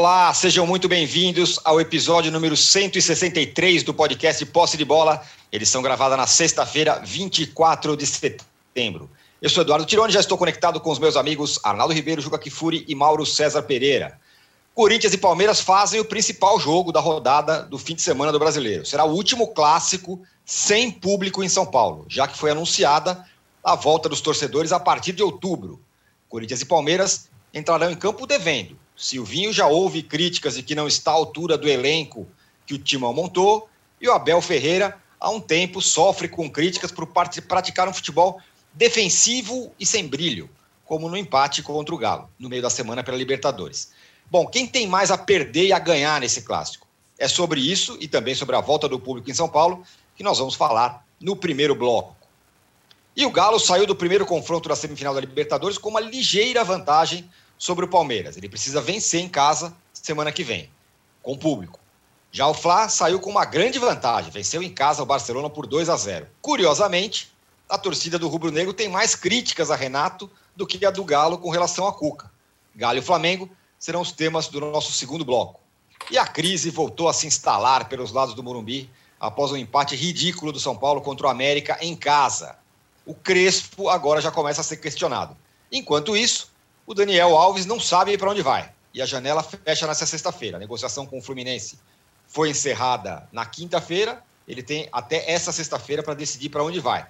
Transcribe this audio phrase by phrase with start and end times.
[0.00, 5.20] Olá, sejam muito bem-vindos ao episódio número 163 do podcast Posse de Bola,
[5.52, 9.10] edição gravada na sexta-feira, 24 de setembro.
[9.42, 12.82] Eu sou Eduardo Tironi, já estou conectado com os meus amigos Arnaldo Ribeiro, Juca Kifuri
[12.88, 14.18] e Mauro César Pereira.
[14.74, 18.86] Corinthians e Palmeiras fazem o principal jogo da rodada do fim de semana do Brasileiro.
[18.86, 23.22] Será o último clássico sem público em São Paulo, já que foi anunciada
[23.62, 25.78] a volta dos torcedores a partir de outubro.
[26.26, 28.78] Corinthians e Palmeiras entrarão em campo devendo.
[29.00, 32.28] Silvinho já houve críticas de que não está à altura do elenco
[32.66, 33.66] que o Timão montou,
[33.98, 38.38] e o Abel Ferreira, há um tempo, sofre com críticas por praticar um futebol
[38.74, 40.50] defensivo e sem brilho,
[40.84, 43.90] como no empate contra o Galo, no meio da semana pela Libertadores.
[44.30, 46.86] Bom, quem tem mais a perder e a ganhar nesse clássico?
[47.18, 49.82] É sobre isso e também sobre a volta do público em São Paulo
[50.14, 52.14] que nós vamos falar no primeiro bloco.
[53.16, 57.28] E o Galo saiu do primeiro confronto da semifinal da Libertadores com uma ligeira vantagem
[57.60, 58.36] sobre o Palmeiras.
[58.36, 60.70] Ele precisa vencer em casa semana que vem,
[61.22, 61.78] com público.
[62.32, 65.88] Já o Fla saiu com uma grande vantagem, venceu em casa o Barcelona por 2
[65.88, 66.26] a 0.
[66.40, 67.30] Curiosamente,
[67.68, 71.36] a torcida do Rubro Negro tem mais críticas a Renato do que a do Galo
[71.36, 72.30] com relação a Cuca.
[72.74, 75.60] Galo e Flamengo serão os temas do nosso segundo bloco.
[76.10, 78.88] E a crise voltou a se instalar pelos lados do Morumbi
[79.20, 82.58] após um empate ridículo do São Paulo contra o América em casa
[83.10, 85.36] o Crespo agora já começa a ser questionado.
[85.72, 86.48] Enquanto isso,
[86.86, 88.72] o Daniel Alves não sabe para onde vai.
[88.92, 90.56] E a janela fecha nessa sexta-feira.
[90.56, 91.78] A negociação com o Fluminense
[92.26, 94.22] foi encerrada na quinta-feira.
[94.46, 97.06] Ele tem até essa sexta-feira para decidir para onde vai.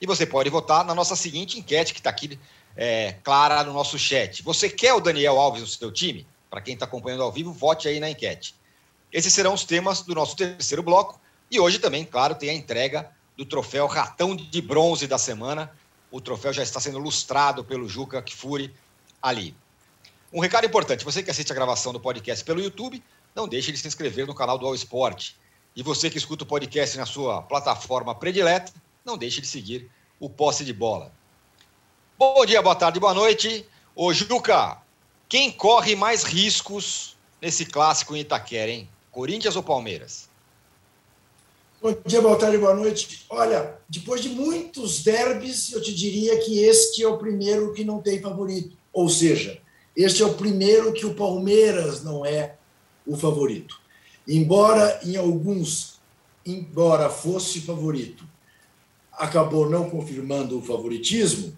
[0.00, 2.38] E você pode votar na nossa seguinte enquete, que está aqui
[2.76, 4.42] é, clara no nosso chat.
[4.42, 6.26] Você quer o Daniel Alves no seu time?
[6.48, 8.54] Para quem está acompanhando ao vivo, vote aí na enquete.
[9.12, 11.20] Esses serão os temas do nosso terceiro bloco.
[11.50, 15.70] E hoje também, claro, tem a entrega do troféu Ratão de Bronze da semana.
[16.10, 18.74] O troféu já está sendo lustrado pelo Juca Kfouri
[19.22, 19.54] ali.
[20.32, 23.02] Um recado importante: você que assiste a gravação do podcast pelo YouTube,
[23.34, 25.32] não deixe de se inscrever no canal do All Sport.
[25.74, 28.72] E você que escuta o podcast na sua plataforma predileta,
[29.04, 31.12] não deixe de seguir o Posse de Bola.
[32.18, 33.66] Bom dia, boa tarde, boa noite.
[33.94, 34.78] Ô Juca,
[35.28, 38.88] quem corre mais riscos nesse clássico em Itaquera, hein?
[39.10, 40.28] Corinthians ou Palmeiras?
[41.80, 43.24] Bom dia, boa tarde, boa noite.
[43.30, 48.02] Olha, depois de muitos derbys, eu te diria que este é o primeiro que não
[48.02, 48.76] tem favorito.
[48.92, 49.60] Ou seja,
[49.96, 52.56] este é o primeiro que o Palmeiras não é
[53.06, 53.80] o favorito.
[54.26, 56.00] Embora em alguns,
[56.46, 58.24] embora fosse favorito,
[59.12, 61.56] acabou não confirmando o favoritismo,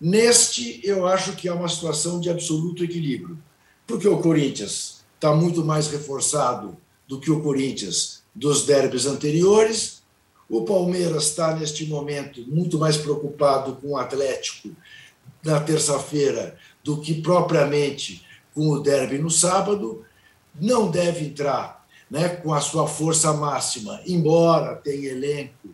[0.00, 3.38] neste eu acho que é uma situação de absoluto equilíbrio.
[3.86, 10.02] Porque o Corinthians está muito mais reforçado do que o Corinthians dos derbys anteriores.
[10.48, 14.70] O Palmeiras está, neste momento, muito mais preocupado com o Atlético
[15.44, 20.04] na terça-feira do que propriamente com o derby no sábado.
[20.60, 25.70] Não deve entrar né, com a sua força máxima, embora tenha elenco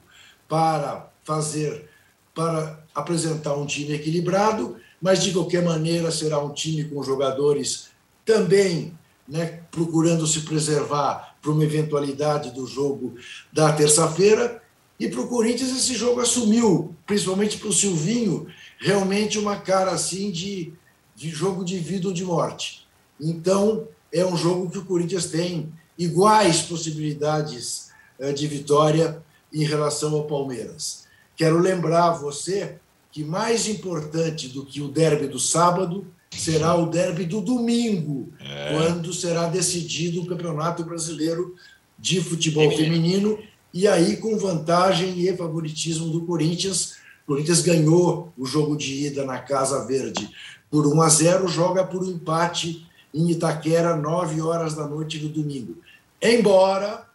[0.48, 1.88] para fazer,
[2.34, 7.90] para apresentar um time equilibrado, mas de qualquer maneira será um time com jogadores
[8.24, 8.96] também
[9.28, 13.14] né, procurando se preservar para uma eventualidade do jogo
[13.52, 14.62] da terça-feira.
[14.98, 18.46] E para o Corinthians esse jogo assumiu, principalmente para o Silvinho,
[18.78, 20.72] realmente uma cara assim de,
[21.14, 22.86] de jogo de vida ou de morte.
[23.20, 29.22] Então é um jogo que o Corinthians tem iguais possibilidades eh, de vitória
[29.52, 31.06] em relação ao Palmeiras.
[31.36, 32.76] Quero lembrar você
[33.10, 38.72] que mais importante do que o derby do sábado será o derby do domingo, é.
[38.72, 41.54] quando será decidido o Campeonato Brasileiro
[41.98, 43.30] de Futebol Feminino.
[43.30, 43.38] Feminino,
[43.72, 46.97] e aí com vantagem e favoritismo do Corinthians.
[47.28, 50.30] Corinthians ganhou o jogo de ida na Casa Verde
[50.70, 55.28] por 1 a 0, joga por um empate em Itaquera, 9 horas da noite do
[55.28, 55.76] domingo.
[56.22, 57.06] Embora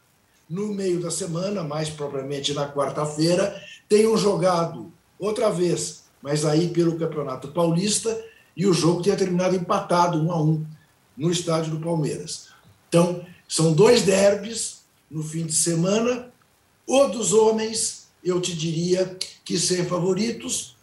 [0.48, 7.00] no meio da semana, mais propriamente na quarta-feira, tenham jogado outra vez, mas aí pelo
[7.00, 8.16] Campeonato Paulista,
[8.56, 10.64] e o jogo tinha terminado empatado, um a um,
[11.18, 12.50] no estádio do Palmeiras.
[12.88, 16.32] Então, são dois derbys no fim de semana.
[16.86, 20.78] O dos homens, eu te diria que sem favoritos.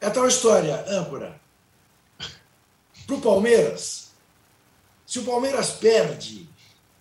[0.00, 1.40] É tal história, âncora.
[3.06, 4.12] Para o Palmeiras,
[5.06, 6.48] se o Palmeiras perde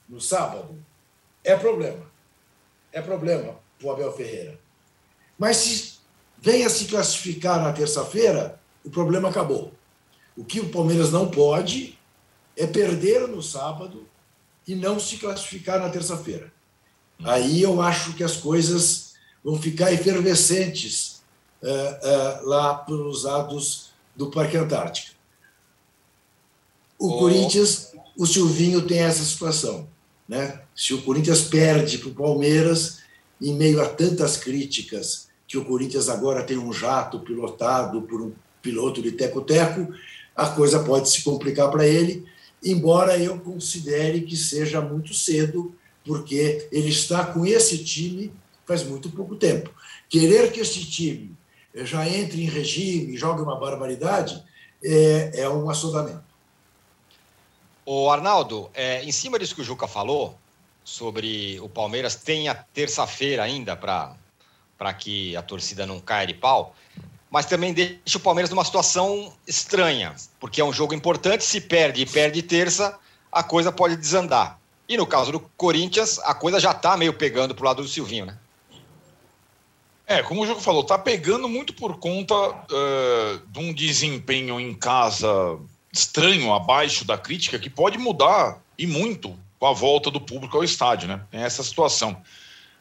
[0.08, 0.84] no sábado,
[1.44, 2.10] é problema.
[2.92, 4.60] É problema para o Abel Ferreira.
[5.38, 5.98] Mas se
[6.40, 9.74] vem a se classificar na terça-feira, o problema acabou.
[10.36, 12.00] O que o Palmeiras não pode
[12.56, 14.08] é perder no sábado
[14.68, 16.52] e não se classificar na terça-feira.
[17.24, 21.22] Aí eu acho que as coisas vão ficar efervescentes
[21.62, 25.14] uh, uh, lá pelos lados do Parque Antártica.
[27.00, 27.20] O oh.
[27.20, 29.88] Corinthians, o Silvinho tem essa situação.
[30.28, 30.62] Né?
[30.76, 33.00] Se o Corinthians perde para o Palmeiras,
[33.42, 38.34] em meio a tantas críticas que o Corinthians agora tem um jato pilotado por um
[38.62, 39.94] piloto de teco-teco,
[40.36, 42.26] a coisa pode se complicar para ele,
[42.64, 45.74] embora eu considere que seja muito cedo,
[46.08, 48.32] porque ele está com esse time
[48.66, 49.70] faz muito pouco tempo.
[50.10, 51.38] Querer que esse time
[51.86, 54.44] já entre em regime, jogue uma barbaridade,
[54.84, 56.24] é, é um assodamento.
[57.86, 60.38] O Arnaldo, é, em cima disso que o Juca falou,
[60.84, 66.76] sobre o Palmeiras, tem a terça-feira ainda para que a torcida não caia de pau,
[67.30, 72.02] mas também deixa o Palmeiras numa situação estranha, porque é um jogo importante, se perde
[72.02, 72.98] e perde terça,
[73.32, 74.57] a coisa pode desandar.
[74.88, 77.88] E no caso do Corinthians, a coisa já está meio pegando para o lado do
[77.88, 78.38] Silvinho, né?
[80.10, 84.74] É, como o jogo falou, tá pegando muito por conta uh, de um desempenho em
[84.74, 85.28] casa
[85.92, 90.64] estranho, abaixo da crítica, que pode mudar e muito com a volta do público ao
[90.64, 91.22] estádio, né?
[91.30, 92.22] Tem essa situação.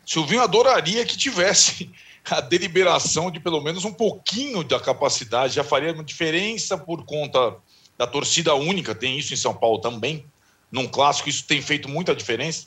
[0.04, 1.90] Silvinho adoraria que tivesse
[2.30, 7.56] a deliberação de pelo menos um pouquinho da capacidade, já faria uma diferença por conta
[7.98, 10.24] da torcida única, tem isso em São Paulo também.
[10.70, 12.66] Num clássico, isso tem feito muita diferença,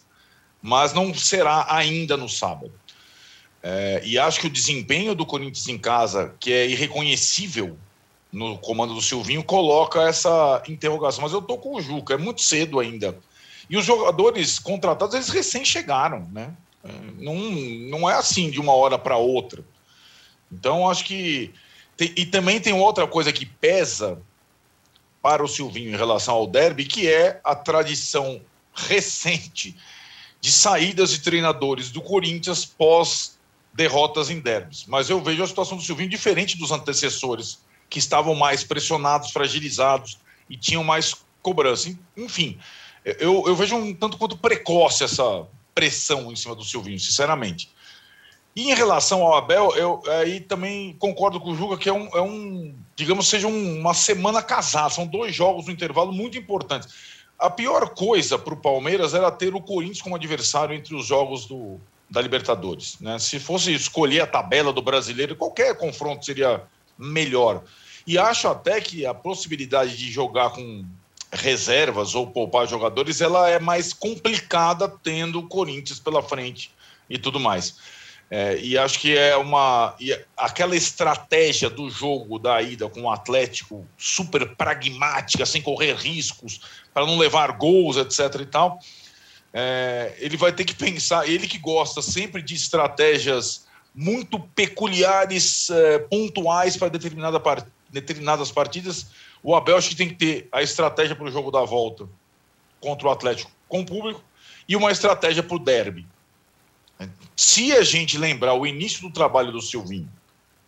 [0.61, 2.71] mas não será ainda no sábado.
[3.61, 7.77] É, e acho que o desempenho do Corinthians em casa, que é irreconhecível
[8.31, 11.23] no comando do Silvinho, coloca essa interrogação.
[11.23, 13.17] Mas eu tô com o Juca, é muito cedo ainda.
[13.69, 16.53] E os jogadores contratados, eles recém chegaram, né?
[16.83, 19.63] É, não, não é assim de uma hora para outra.
[20.51, 21.53] Então, acho que.
[21.97, 24.21] Tem, e também tem outra coisa que pesa
[25.21, 28.41] para o Silvinho em relação ao derby, que é a tradição
[28.73, 29.75] recente
[30.39, 33.37] de saídas de treinadores do Corinthians pós
[33.73, 34.85] derrotas em derbys.
[34.87, 40.19] Mas eu vejo a situação do Silvinho diferente dos antecessores, que estavam mais pressionados, fragilizados
[40.49, 41.93] e tinham mais cobrança.
[42.15, 42.57] Enfim,
[43.03, 47.71] eu, eu vejo um tanto quanto precoce essa pressão em cima do Silvinho, sinceramente.
[48.55, 52.07] E em relação ao Abel, eu aí também concordo com o Juca que é um,
[52.07, 56.89] é um digamos, seja um, uma semana casada, são dois jogos no intervalo muito importantes.
[57.37, 61.45] A pior coisa para o Palmeiras era ter o Corinthians como adversário entre os jogos
[61.45, 61.79] do,
[62.09, 62.97] da Libertadores.
[62.99, 63.17] Né?
[63.17, 66.61] Se fosse escolher a tabela do brasileiro, qualquer confronto seria
[66.97, 67.63] melhor.
[68.05, 70.83] E acho até que a possibilidade de jogar com
[71.31, 76.71] reservas ou poupar jogadores, ela é mais complicada tendo o Corinthians pela frente
[77.09, 77.77] e tudo mais.
[78.31, 79.95] É, e acho que é uma.
[80.37, 86.61] aquela estratégia do jogo da ida com o Atlético super pragmática, sem correr riscos,
[86.93, 88.41] para não levar gols, etc.
[88.41, 88.79] e tal
[89.53, 95.99] é, ele vai ter que pensar, ele que gosta sempre de estratégias muito peculiares, é,
[95.99, 99.07] pontuais para determinada part, determinadas partidas,
[99.41, 102.07] o Abel acho que tem que ter a estratégia para o jogo da volta
[102.79, 104.23] contra o Atlético com o público
[104.67, 106.05] e uma estratégia para o derby.
[107.35, 110.09] Se a gente lembrar o início do trabalho do Silvinho,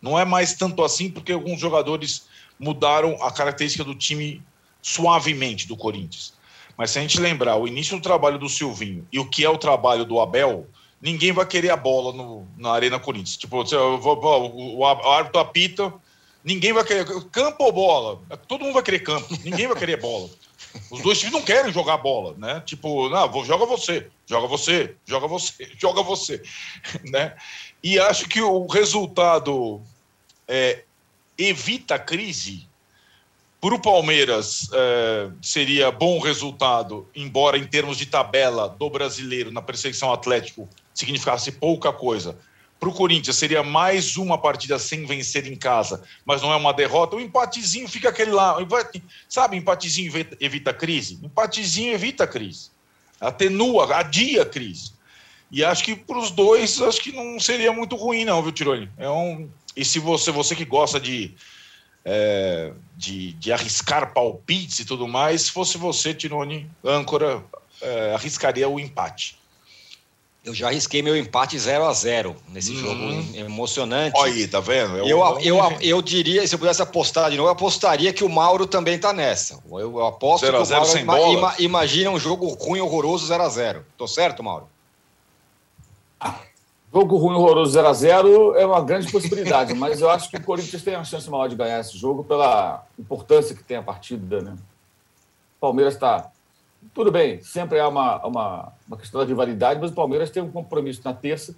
[0.00, 2.26] não é mais tanto assim, porque alguns jogadores
[2.58, 4.42] mudaram a característica do time
[4.80, 6.32] suavemente do Corinthians.
[6.76, 9.48] Mas se a gente lembrar o início do trabalho do Silvinho e o que é
[9.48, 10.66] o trabalho do Abel,
[11.00, 13.36] ninguém vai querer a bola no, na Arena Corinthians.
[13.36, 15.92] Tipo, o, árbitro apita,
[16.42, 18.20] ninguém vai querer campo ou bola.
[18.48, 20.28] Todo mundo vai querer campo, ninguém vai querer bola.
[20.90, 22.62] Os dois times não querem jogar bola, né?
[22.64, 26.42] Tipo, não, vou, joga você, joga você, joga você, joga você,
[27.04, 27.36] né?
[27.82, 29.80] E acho que o resultado
[30.48, 30.84] é,
[31.36, 32.66] evita a crise
[33.60, 39.62] para o Palmeiras, é, seria bom resultado, embora em termos de tabela do brasileiro na
[39.62, 42.36] perseguição Atlético significasse pouca coisa.
[42.82, 46.72] Para o Corinthians seria mais uma partida sem vencer em casa, mas não é uma
[46.72, 47.14] derrota.
[47.14, 48.56] O empatezinho fica aquele lá.
[49.28, 51.16] Sabe, empatezinho evita, evita crise?
[51.22, 52.72] Empatezinho evita crise.
[53.20, 54.94] Atenua, adia crise.
[55.48, 58.90] E acho que para os dois, acho que não seria muito ruim, não, viu, Tironi?
[58.98, 59.48] É um...
[59.76, 61.36] E se você, você que gosta de
[62.04, 67.44] é, de, de, arriscar palpites e tudo mais, se fosse você, Tirone, âncora,
[67.80, 69.40] é, arriscaria o empate.
[70.44, 72.76] Eu já arrisquei meu empate 0 a 0 nesse hum.
[72.76, 73.00] jogo
[73.36, 74.18] emocionante.
[74.18, 74.96] Olha aí, tá vendo?
[74.96, 78.28] Eu, eu, eu, eu, diria, se eu pudesse apostar de novo, eu apostaria que o
[78.28, 79.62] Mauro também tá nessa.
[79.70, 83.48] Eu aposto zero que o Mauro ima, ima, imagina um jogo ruim, horroroso 0 a
[83.48, 84.66] 0 Tô certo, Mauro?
[86.92, 90.42] Jogo ruim, horroroso 0 a 0 é uma grande possibilidade, mas eu acho que o
[90.42, 94.42] Corinthians tem uma chance maior de ganhar esse jogo pela importância que tem a partida.
[94.42, 94.52] Né?
[95.56, 96.32] O Palmeiras está.
[96.92, 100.50] Tudo bem, sempre é uma, uma, uma questão da rivalidade, mas o Palmeiras tem um
[100.50, 101.56] compromisso na terça,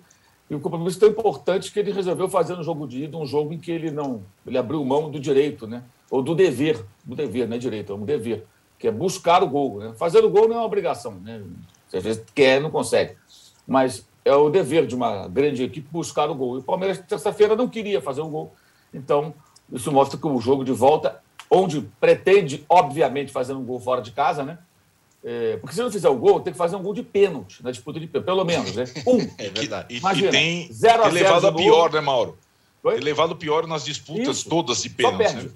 [0.48, 3.52] e um compromisso tão importante que ele resolveu fazer no jogo de ida, um jogo
[3.54, 5.82] em que ele não ele abriu mão do direito, né?
[6.10, 8.46] ou do dever, do dever, não é direito, é um dever,
[8.78, 9.78] que é buscar o gol.
[9.78, 9.94] Né?
[9.96, 11.42] Fazer o gol não é uma obrigação, né?
[11.88, 13.16] Você às vezes quer, não consegue.
[13.66, 16.56] Mas é o dever de uma grande equipe buscar o gol.
[16.56, 18.54] E o Palmeiras, terça-feira, não queria fazer o gol.
[18.92, 19.34] Então,
[19.72, 24.12] isso mostra que o jogo de volta, onde pretende, obviamente, fazer um gol fora de
[24.12, 24.58] casa, né?
[25.26, 27.70] É, porque se não fizer o gol, tem que fazer um gol de pênalti na
[27.70, 28.84] disputa de pênalti, pelo menos, né?
[29.06, 29.20] Um.
[29.38, 29.96] É verdade.
[29.96, 32.36] Imagina, e tem zero a levado a pior, né, Mauro?
[32.82, 32.96] Foi?
[32.96, 34.48] Tem levado pior nas disputas Isso.
[34.50, 35.34] todas de pênalti.
[35.34, 35.50] Né?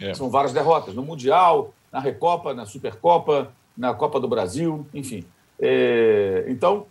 [0.00, 0.14] É.
[0.14, 5.24] São várias derrotas no Mundial, na Recopa, na Supercopa, na Copa do Brasil, enfim.
[5.60, 6.86] É, então,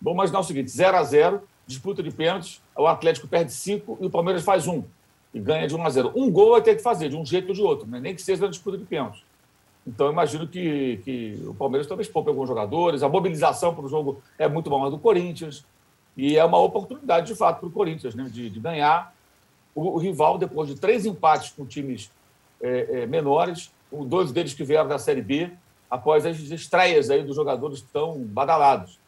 [0.00, 4.06] vamos imaginar o seguinte: 0 a 0 disputa de pênaltis, o Atlético perde 5 e
[4.06, 4.84] o Palmeiras faz 1 um,
[5.32, 6.12] e ganha de 1 a 0.
[6.14, 8.00] Um gol vai ter que fazer, de um jeito ou de outro, né?
[8.00, 9.22] nem que seja na disputa de pênaltis.
[9.86, 13.02] Então, imagino que, que o Palmeiras talvez poupe alguns jogadores.
[13.02, 15.64] A mobilização para o jogo é muito maior do Corinthians.
[16.16, 18.28] E é uma oportunidade, de fato, para o Corinthians, né?
[18.30, 19.14] de, de ganhar
[19.74, 22.10] o, o, rival depois de três empates com times
[22.60, 25.50] é, é, menores, dois deles que vieram da Série B,
[25.90, 28.98] após as estreias aí dos jogadores tão badalados.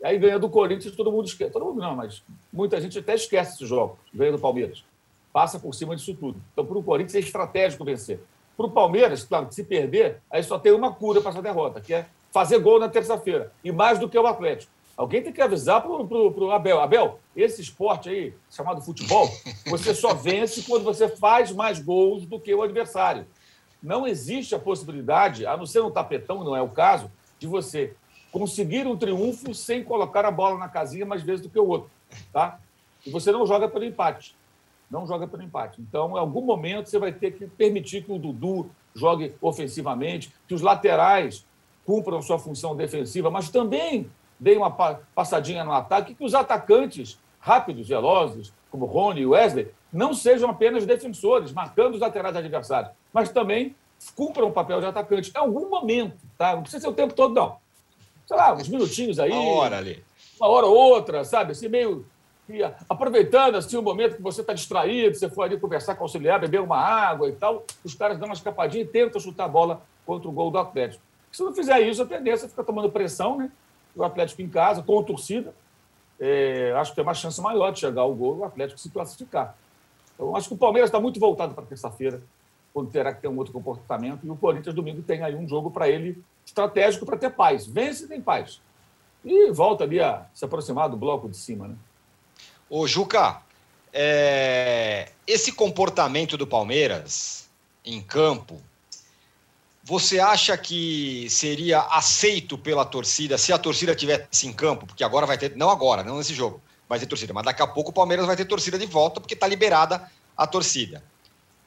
[0.00, 1.50] E aí ganha do Corinthians, todo mundo esquece.
[1.50, 4.84] Todo mundo não, mas muita gente até esquece esse jogo, ganha do Palmeiras.
[5.32, 6.40] Passa por cima disso tudo.
[6.52, 8.20] Então, para o Corinthians é estratégico vencer.
[8.56, 11.92] Para o Palmeiras, claro, se perder, aí só tem uma cura para essa derrota, que
[11.92, 13.52] é fazer gol na terça-feira.
[13.62, 14.72] E mais do que o Atlético.
[14.96, 16.80] Alguém tem que avisar para o Abel.
[16.80, 19.28] Abel, esse esporte aí, chamado futebol,
[19.68, 23.26] você só vence quando você faz mais gols do que o adversário.
[23.82, 27.94] Não existe a possibilidade, a não ser no tapetão, não é o caso, de você
[28.32, 31.90] conseguir um triunfo sem colocar a bola na casinha mais vezes do que o outro.
[32.32, 32.58] Tá?
[33.04, 34.34] E você não joga pelo empate
[34.90, 35.80] não joga pelo empate.
[35.80, 40.54] Então, em algum momento, você vai ter que permitir que o Dudu jogue ofensivamente, que
[40.54, 41.44] os laterais
[41.84, 47.88] cumpram sua função defensiva, mas também deem uma passadinha no ataque, que os atacantes rápidos,
[47.88, 53.74] velozes, como Rony e Wesley, não sejam apenas defensores, marcando os laterais adversários, mas também
[54.14, 55.32] cumpram o papel de atacante.
[55.34, 56.54] Em algum momento, tá?
[56.54, 57.56] Não precisa ser o tempo todo, não.
[58.26, 59.30] Sei lá, uns minutinhos aí.
[59.30, 60.04] Uma hora ali.
[60.38, 61.52] Uma hora ou outra, sabe?
[61.52, 62.04] Assim, meio
[62.48, 66.04] e aproveitando assim, o momento que você está distraído, você foi ali conversar com o
[66.04, 69.48] auxiliar, beber uma água e tal, os caras dão uma escapadinha e tentam chutar a
[69.48, 71.02] bola contra o gol do Atlético.
[71.32, 73.50] Se não fizer isso, a tendência é ficar tomando pressão, né?
[73.94, 75.52] O Atlético em casa, com a torcida,
[76.20, 78.90] é, acho que tem uma chance maior de chegar ao gol e o Atlético se
[78.90, 79.56] classificar.
[80.14, 82.22] Então, acho que o Palmeiras está muito voltado para terça-feira,
[82.72, 85.70] quando terá que ter um outro comportamento, e o Corinthians domingo tem aí um jogo
[85.70, 87.66] para ele estratégico para ter paz.
[87.66, 88.60] Vence e tem paz.
[89.24, 91.74] E volta ali a se aproximar do bloco de cima, né?
[92.68, 93.40] Ô, Juca,
[93.92, 95.10] é...
[95.26, 97.48] esse comportamento do Palmeiras
[97.84, 98.60] em campo,
[99.84, 104.84] você acha que seria aceito pela torcida se a torcida tivesse em campo?
[104.84, 107.66] Porque agora vai ter, não agora, não nesse jogo, vai ter torcida, mas daqui a
[107.68, 111.04] pouco o Palmeiras vai ter torcida de volta porque está liberada a torcida.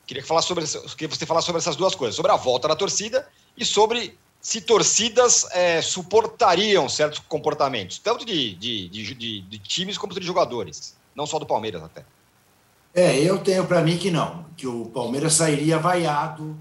[0.06, 0.65] Queria falar sobre,
[0.98, 3.25] que você falasse sobre essas duas coisas, sobre a volta da torcida
[3.56, 10.17] e sobre se torcidas é, suportariam certos comportamentos, tanto de, de, de, de, times como
[10.17, 12.05] de jogadores, não só do Palmeiras até.
[12.93, 16.58] É, eu tenho para mim que não, que o Palmeiras sairia vaiado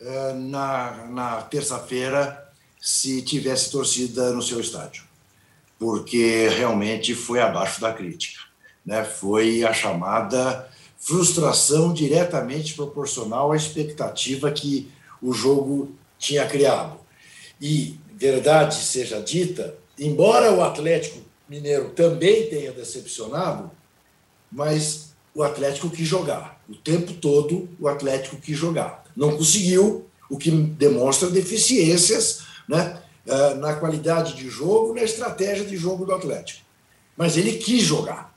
[0.00, 2.48] uh, na, na terça-feira
[2.80, 5.04] se tivesse torcida no seu estádio,
[5.78, 8.40] porque realmente foi abaixo da crítica,
[8.84, 9.04] né?
[9.04, 16.99] Foi a chamada frustração diretamente proporcional à expectativa que o jogo tinha criado.
[17.60, 23.70] E, verdade seja dita, embora o Atlético Mineiro também tenha decepcionado,
[24.50, 26.62] mas o Atlético quis jogar.
[26.68, 29.04] O tempo todo, o Atlético quis jogar.
[29.16, 35.76] Não conseguiu, o que demonstra deficiências né, eh, na qualidade de jogo, na estratégia de
[35.76, 36.64] jogo do Atlético.
[37.16, 38.34] Mas ele quis jogar,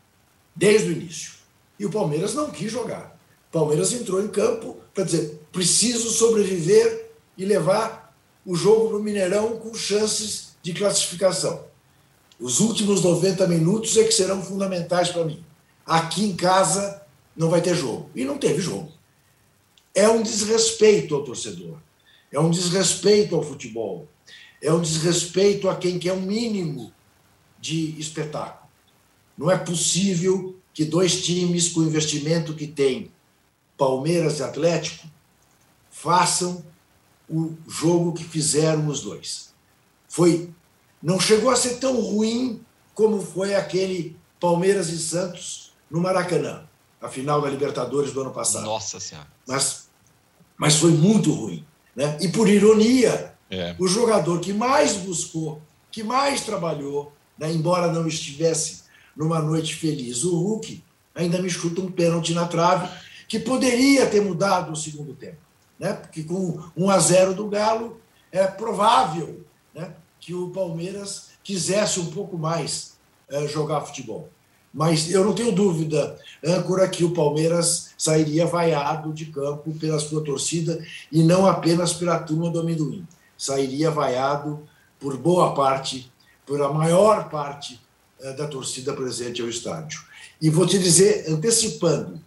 [0.55, 1.33] desde o início.
[1.79, 3.17] E o Palmeiras não quis jogar.
[3.49, 8.02] O Palmeiras entrou em campo para dizer: preciso sobreviver e levar
[8.45, 11.65] o jogo no Mineirão com chances de classificação.
[12.39, 15.43] Os últimos 90 minutos é que serão fundamentais para mim.
[15.85, 17.01] Aqui em casa
[17.35, 18.09] não vai ter jogo.
[18.15, 18.91] E não teve jogo.
[19.95, 21.77] É um desrespeito ao torcedor.
[22.31, 24.07] É um desrespeito ao futebol.
[24.61, 26.91] É um desrespeito a quem quer um mínimo
[27.59, 28.69] de espetáculo.
[29.37, 33.11] Não é possível que dois times com o investimento que tem,
[33.77, 35.07] Palmeiras e Atlético,
[35.91, 36.63] façam
[37.29, 39.53] o jogo que fizeram os dois.
[40.07, 40.49] Foi,
[41.01, 42.61] não chegou a ser tão ruim
[42.93, 46.63] como foi aquele Palmeiras e Santos no Maracanã,
[47.01, 48.65] a final da Libertadores do ano passado.
[48.65, 49.27] Nossa Senhora.
[49.47, 49.87] Mas,
[50.57, 51.65] mas foi muito ruim.
[51.95, 52.17] Né?
[52.21, 53.75] E por ironia, é.
[53.79, 55.61] o jogador que mais buscou,
[55.91, 57.51] que mais trabalhou, né?
[57.51, 58.83] embora não estivesse
[59.15, 62.89] numa noite feliz, o Hulk ainda me chuta um pênalti na trave
[63.27, 65.37] que poderia ter mudado o segundo tempo
[65.83, 65.93] né?
[65.93, 67.99] porque com 1 a 0 do Galo,
[68.31, 72.93] é provável né, que o Palmeiras quisesse um pouco mais
[73.29, 74.29] é, jogar futebol.
[74.73, 80.23] Mas eu não tenho dúvida, âncora, que o Palmeiras sairia vaiado de campo pela sua
[80.23, 83.05] torcida e não apenas pela turma do amendoim.
[83.37, 84.63] Sairia vaiado
[84.97, 86.09] por boa parte,
[86.45, 87.79] por a maior parte
[88.21, 90.01] é, da torcida presente ao estádio.
[90.41, 92.21] E vou te dizer, antecipando,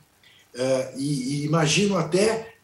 [0.54, 2.55] é, e, e imagino até,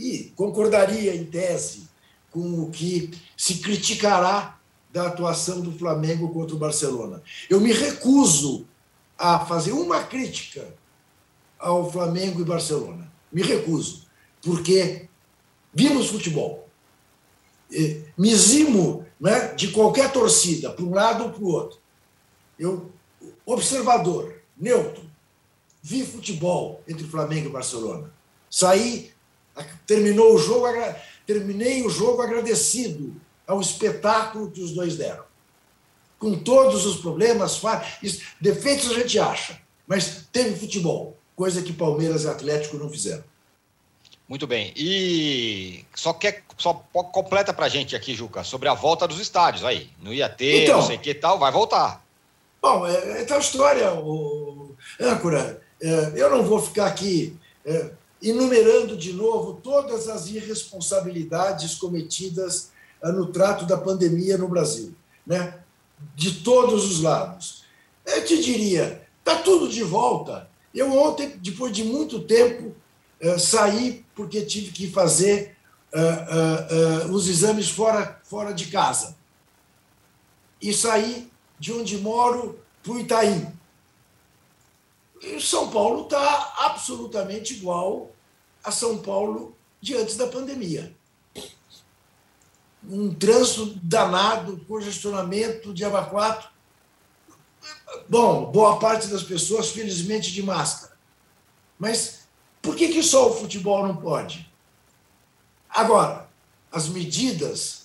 [0.00, 1.88] e concordaria em tese
[2.30, 4.58] com o que se criticará
[4.90, 7.22] da atuação do Flamengo contra o Barcelona.
[7.48, 8.66] Eu me recuso
[9.18, 10.74] a fazer uma crítica
[11.58, 13.12] ao Flamengo e Barcelona.
[13.30, 14.06] Me recuso,
[14.42, 15.08] porque
[15.72, 16.66] vimos futebol.
[18.16, 21.78] Me zimo né, de qualquer torcida, para um lado ou para o outro.
[22.58, 22.90] Eu,
[23.44, 25.04] observador, neutro,
[25.82, 28.12] vi futebol entre Flamengo e Barcelona.
[28.50, 29.12] Saí,
[29.86, 30.66] terminou o jogo,
[31.26, 33.14] terminei o jogo agradecido
[33.46, 35.24] ao espetáculo que os dois deram.
[36.18, 37.60] Com todos os problemas,
[38.40, 43.24] defeitos a gente acha, mas teve futebol, coisa que Palmeiras e Atlético não fizeram.
[44.30, 44.72] Muito bem.
[44.76, 49.64] E só quer só completa para a gente aqui, Juca, sobre a volta dos estádios
[49.64, 49.90] aí.
[50.00, 52.04] Não ia ter, então, não sei o que tal, vai voltar.
[52.62, 55.60] Bom, é, é tal história, o âncora.
[55.82, 57.90] É, eu não vou ficar aqui é,
[58.22, 62.70] enumerando de novo todas as irresponsabilidades cometidas
[63.02, 64.94] é, no trato da pandemia no Brasil,
[65.26, 65.60] né?
[66.14, 67.64] de todos os lados.
[68.06, 70.48] Eu te diria, está tudo de volta.
[70.74, 72.74] Eu ontem, depois de muito tempo,
[73.20, 75.56] é, saí porque tive que fazer
[77.10, 79.16] os exames fora, fora de casa.
[80.62, 83.52] E saí de onde moro para o Itaim.
[85.20, 88.10] E São Paulo está absolutamente igual
[88.64, 90.94] a São Paulo de antes da pandemia.
[92.88, 96.50] Um trânsito danado, congestionamento de abacuato.
[98.08, 100.96] Bom, boa parte das pessoas, felizmente, de máscara.
[101.78, 102.20] Mas
[102.62, 104.50] por que, que só o futebol não pode?
[105.68, 106.28] Agora,
[106.72, 107.79] as medidas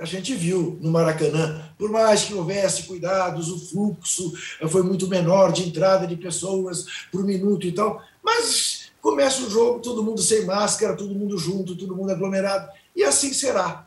[0.00, 4.32] a gente viu no Maracanã, por mais que houvesse cuidados, o fluxo
[4.68, 9.80] foi muito menor de entrada de pessoas por minuto e tal, mas começa o jogo,
[9.80, 13.86] todo mundo sem máscara, todo mundo junto, todo mundo aglomerado, e assim será.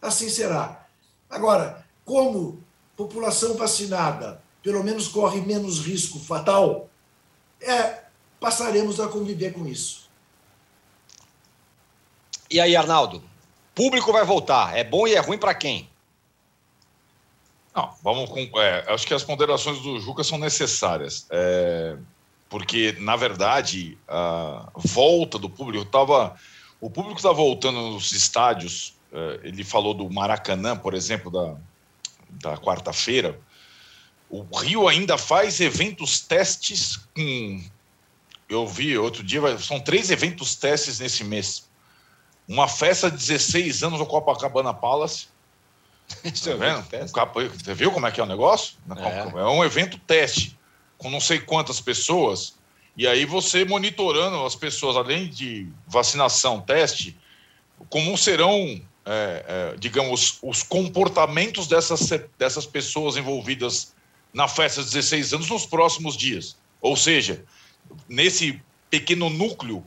[0.00, 0.86] Assim será.
[1.28, 2.60] Agora, como
[2.96, 6.90] população vacinada pelo menos corre menos risco fatal,
[7.60, 8.02] é,
[8.40, 10.10] passaremos a conviver com isso.
[12.50, 13.22] E aí, Arnaldo?
[13.76, 14.76] Público vai voltar.
[14.76, 15.88] É bom e é ruim para quem?
[17.74, 18.40] Não, vamos com.
[18.58, 21.26] É, acho que as ponderações do Juca são necessárias.
[21.30, 21.96] É,
[22.48, 26.34] porque, na verdade, a volta do público estava.
[26.80, 28.94] O público está voltando nos estádios.
[29.12, 31.56] É, ele falou do Maracanã, por exemplo, da,
[32.30, 33.38] da quarta-feira.
[34.30, 37.62] O Rio ainda faz eventos testes com.
[38.48, 41.65] Eu vi outro dia, são três eventos testes nesse mês
[42.48, 45.28] uma festa de 16 anos no Copacabana Palace.
[46.22, 47.52] Você tá vendo?
[47.52, 48.76] Você viu como é que é o negócio?
[48.96, 49.40] É.
[49.40, 50.56] é um evento teste,
[50.96, 52.54] com não sei quantas pessoas.
[52.96, 57.16] E aí você monitorando as pessoas, além de vacinação, teste,
[57.90, 63.94] como serão, é, é, digamos, os comportamentos dessas, dessas pessoas envolvidas
[64.32, 66.56] na festa de 16 anos nos próximos dias.
[66.80, 67.44] Ou seja,
[68.08, 69.84] nesse pequeno núcleo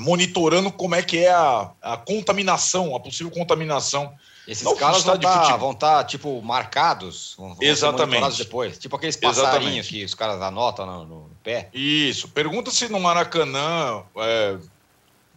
[0.00, 4.12] monitorando como é que é a, a contaminação, a possível contaminação.
[4.48, 8.38] Esses não, caras vão estar, vão estar, tá, tipo, marcados, vão Exatamente.
[8.38, 8.78] depois.
[8.78, 9.88] Tipo aqueles passarinhos Exatamente.
[9.88, 11.68] que os caras anotam no, no pé.
[11.72, 12.28] Isso.
[12.28, 14.56] Pergunta se no Maracanã é,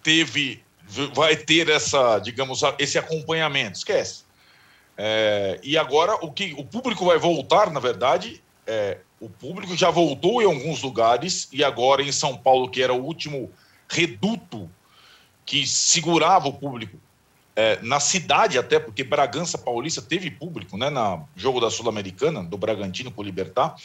[0.01, 0.63] teve,
[1.13, 3.77] vai ter essa, digamos, esse acompanhamento.
[3.77, 4.23] Esquece.
[4.97, 9.89] É, e agora o que o público vai voltar, na verdade, é, o público já
[9.89, 13.51] voltou em alguns lugares e agora em São Paulo, que era o último
[13.93, 14.69] reduto
[15.45, 16.97] que segurava o público
[17.55, 22.57] é, na cidade até, porque Bragança Paulista teve público, né, no jogo da Sul-Americana, do
[22.57, 23.75] Bragantino por Libertar.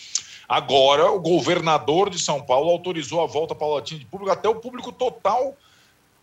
[0.49, 4.90] Agora, o governador de São Paulo autorizou a volta paulatina de público até o público
[4.90, 5.55] total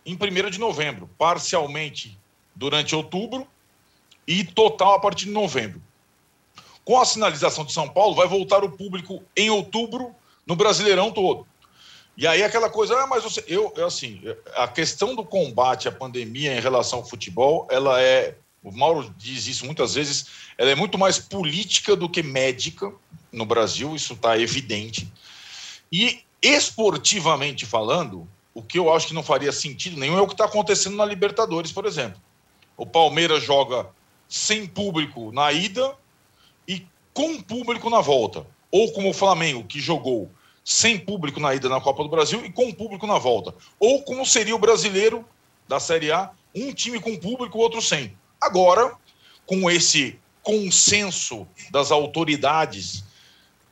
[0.04, 2.18] em 1 de novembro, parcialmente
[2.54, 3.46] durante outubro
[4.26, 5.80] e total a partir de novembro.
[6.84, 10.12] Com a sinalização de São Paulo, vai voltar o público em outubro
[10.44, 11.46] no Brasileirão todo.
[12.16, 14.22] E aí aquela coisa, ah, mas você, eu, assim,
[14.54, 19.46] a questão do combate à pandemia em relação ao futebol, ela é, o Mauro diz
[19.46, 20.26] isso muitas vezes,
[20.56, 22.90] ela é muito mais política do que médica
[23.30, 25.12] no Brasil, isso está evidente.
[25.92, 30.32] E esportivamente falando, o que eu acho que não faria sentido nenhum é o que
[30.32, 32.18] está acontecendo na Libertadores, por exemplo.
[32.78, 33.86] O Palmeiras joga
[34.26, 35.94] sem público na ida
[36.66, 38.46] e com público na volta.
[38.70, 40.30] Ou como o Flamengo, que jogou
[40.66, 43.54] sem público na ida na Copa do Brasil e com público na volta.
[43.78, 45.24] Ou como seria o brasileiro
[45.68, 48.18] da Série A, um time com público, outro sem.
[48.40, 48.92] Agora,
[49.46, 53.04] com esse consenso das autoridades,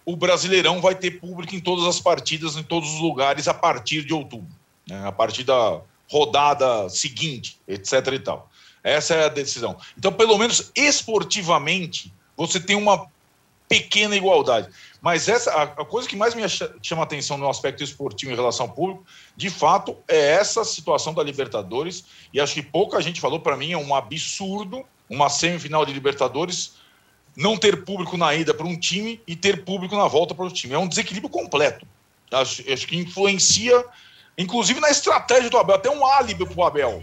[0.07, 4.05] o Brasileirão vai ter público em todas as partidas, em todos os lugares, a partir
[4.05, 4.49] de outubro,
[4.89, 5.05] né?
[5.05, 8.07] a partir da rodada seguinte, etc.
[8.13, 8.49] e tal.
[8.85, 9.77] Essa é a decisão.
[9.99, 13.09] Então, pelo menos esportivamente, você tem uma
[13.69, 14.69] pequena igualdade.
[15.05, 16.43] Mas essa a, a coisa que mais me
[16.83, 19.05] chama atenção no aspecto esportivo em relação ao público,
[19.37, 22.07] de fato, é essa situação da Libertadores.
[22.33, 26.77] E acho que pouca gente falou para mim, é um absurdo uma semifinal de Libertadores
[27.37, 30.51] não ter público na ida para um time e ter público na volta para o
[30.51, 30.73] time.
[30.73, 31.87] É um desequilíbrio completo.
[32.33, 33.85] Acho, acho que influencia,
[34.39, 37.03] inclusive na estratégia do Abel, até um álibi para o Abel.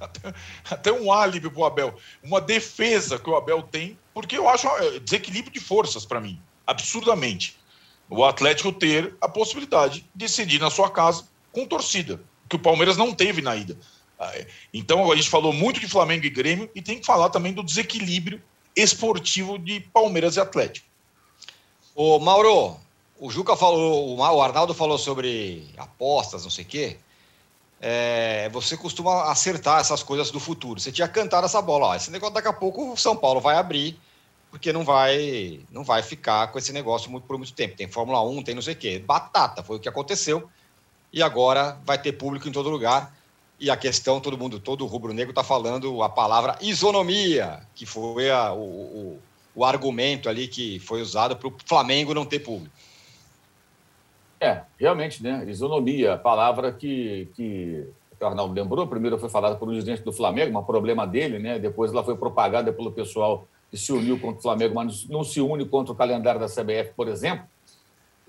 [0.70, 1.94] Até um álibi para o Abel.
[2.22, 6.40] Uma defesa que o Abel tem, porque eu acho é, desequilíbrio de forças para mim,
[6.66, 7.56] absurdamente.
[8.08, 12.96] O Atlético ter a possibilidade de decidir na sua casa com torcida, que o Palmeiras
[12.96, 13.76] não teve na ida.
[14.18, 14.46] Ah, é.
[14.72, 17.62] Então a gente falou muito de Flamengo e Grêmio e tem que falar também do
[17.62, 18.42] desequilíbrio
[18.76, 20.86] esportivo de Palmeiras e Atlético.
[21.94, 22.76] O Mauro,
[23.18, 26.96] o Juca falou, o Arnaldo falou sobre apostas, não sei o quê.
[27.80, 30.80] É, você costuma acertar essas coisas do futuro.
[30.80, 33.56] Você tinha cantado essa bola, ó, esse negócio daqui a pouco o São Paulo vai
[33.56, 33.98] abrir,
[34.54, 37.74] porque não vai, não vai ficar com esse negócio muito, por muito tempo.
[37.76, 39.02] Tem Fórmula 1, tem não sei o quê.
[39.04, 40.48] Batata, foi o que aconteceu.
[41.12, 43.12] E agora vai ter público em todo lugar.
[43.58, 48.52] E a questão, todo mundo, todo rubro-negro está falando a palavra isonomia, que foi a,
[48.52, 49.18] o, o,
[49.56, 52.72] o argumento ali que foi usado para o Flamengo não ter público.
[54.40, 55.44] É, realmente, né?
[55.48, 57.88] Isonomia, palavra que, que
[58.20, 58.86] o Arnaldo lembrou.
[58.86, 61.58] Primeiro foi falada por um dirigente do Flamengo, um problema dele, né?
[61.58, 65.40] Depois ela foi propagada pelo pessoal que se uniu contra o Flamengo, mas não se
[65.40, 67.44] une contra o calendário da CBF, por exemplo.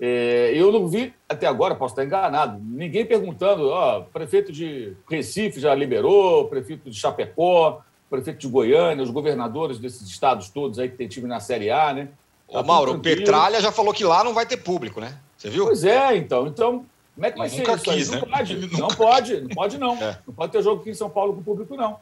[0.00, 5.60] É, eu não vi até agora, posso estar enganado, ninguém perguntando, ó, prefeito de Recife
[5.60, 7.80] já liberou, prefeito de Chapecó,
[8.10, 11.94] prefeito de Goiânia, os governadores desses estados todos aí que tem time na Série A,
[11.94, 12.08] né?
[12.50, 15.16] Tá Ô, Mauro, o Petralha já falou que lá não vai ter público, né?
[15.36, 15.66] Você viu?
[15.66, 16.48] Pois é, então.
[16.48, 17.82] Então, como é que vai ser isso?
[17.82, 18.26] Quis, não, né?
[18.26, 19.96] pode, não pode, não pode, não.
[20.02, 20.18] É.
[20.26, 21.98] Não pode ter jogo aqui em São Paulo com público, não.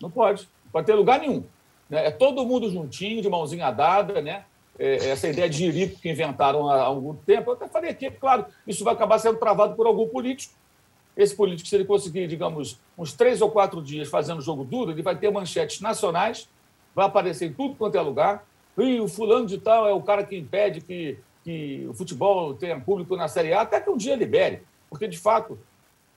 [0.00, 0.48] Não pode.
[0.64, 1.44] Não pode ter lugar nenhum.
[1.88, 2.06] Né?
[2.06, 4.44] É todo mundo juntinho, de mãozinha dada, né?
[4.78, 7.50] É, essa ideia de jirico que inventaram há algum tempo.
[7.50, 10.54] Eu até falei aqui, claro, isso vai acabar sendo travado por algum político.
[11.16, 15.00] Esse político, se ele conseguir, digamos, uns três ou quatro dias fazendo jogo duro, ele
[15.00, 16.46] vai ter manchetes nacionais,
[16.94, 18.46] vai aparecer em tudo quanto é lugar.
[18.76, 22.78] E o fulano de tal é o cara que impede que, que o futebol tenha
[22.78, 24.62] público na Série A, até que um dia libere.
[24.90, 25.58] Porque, de fato,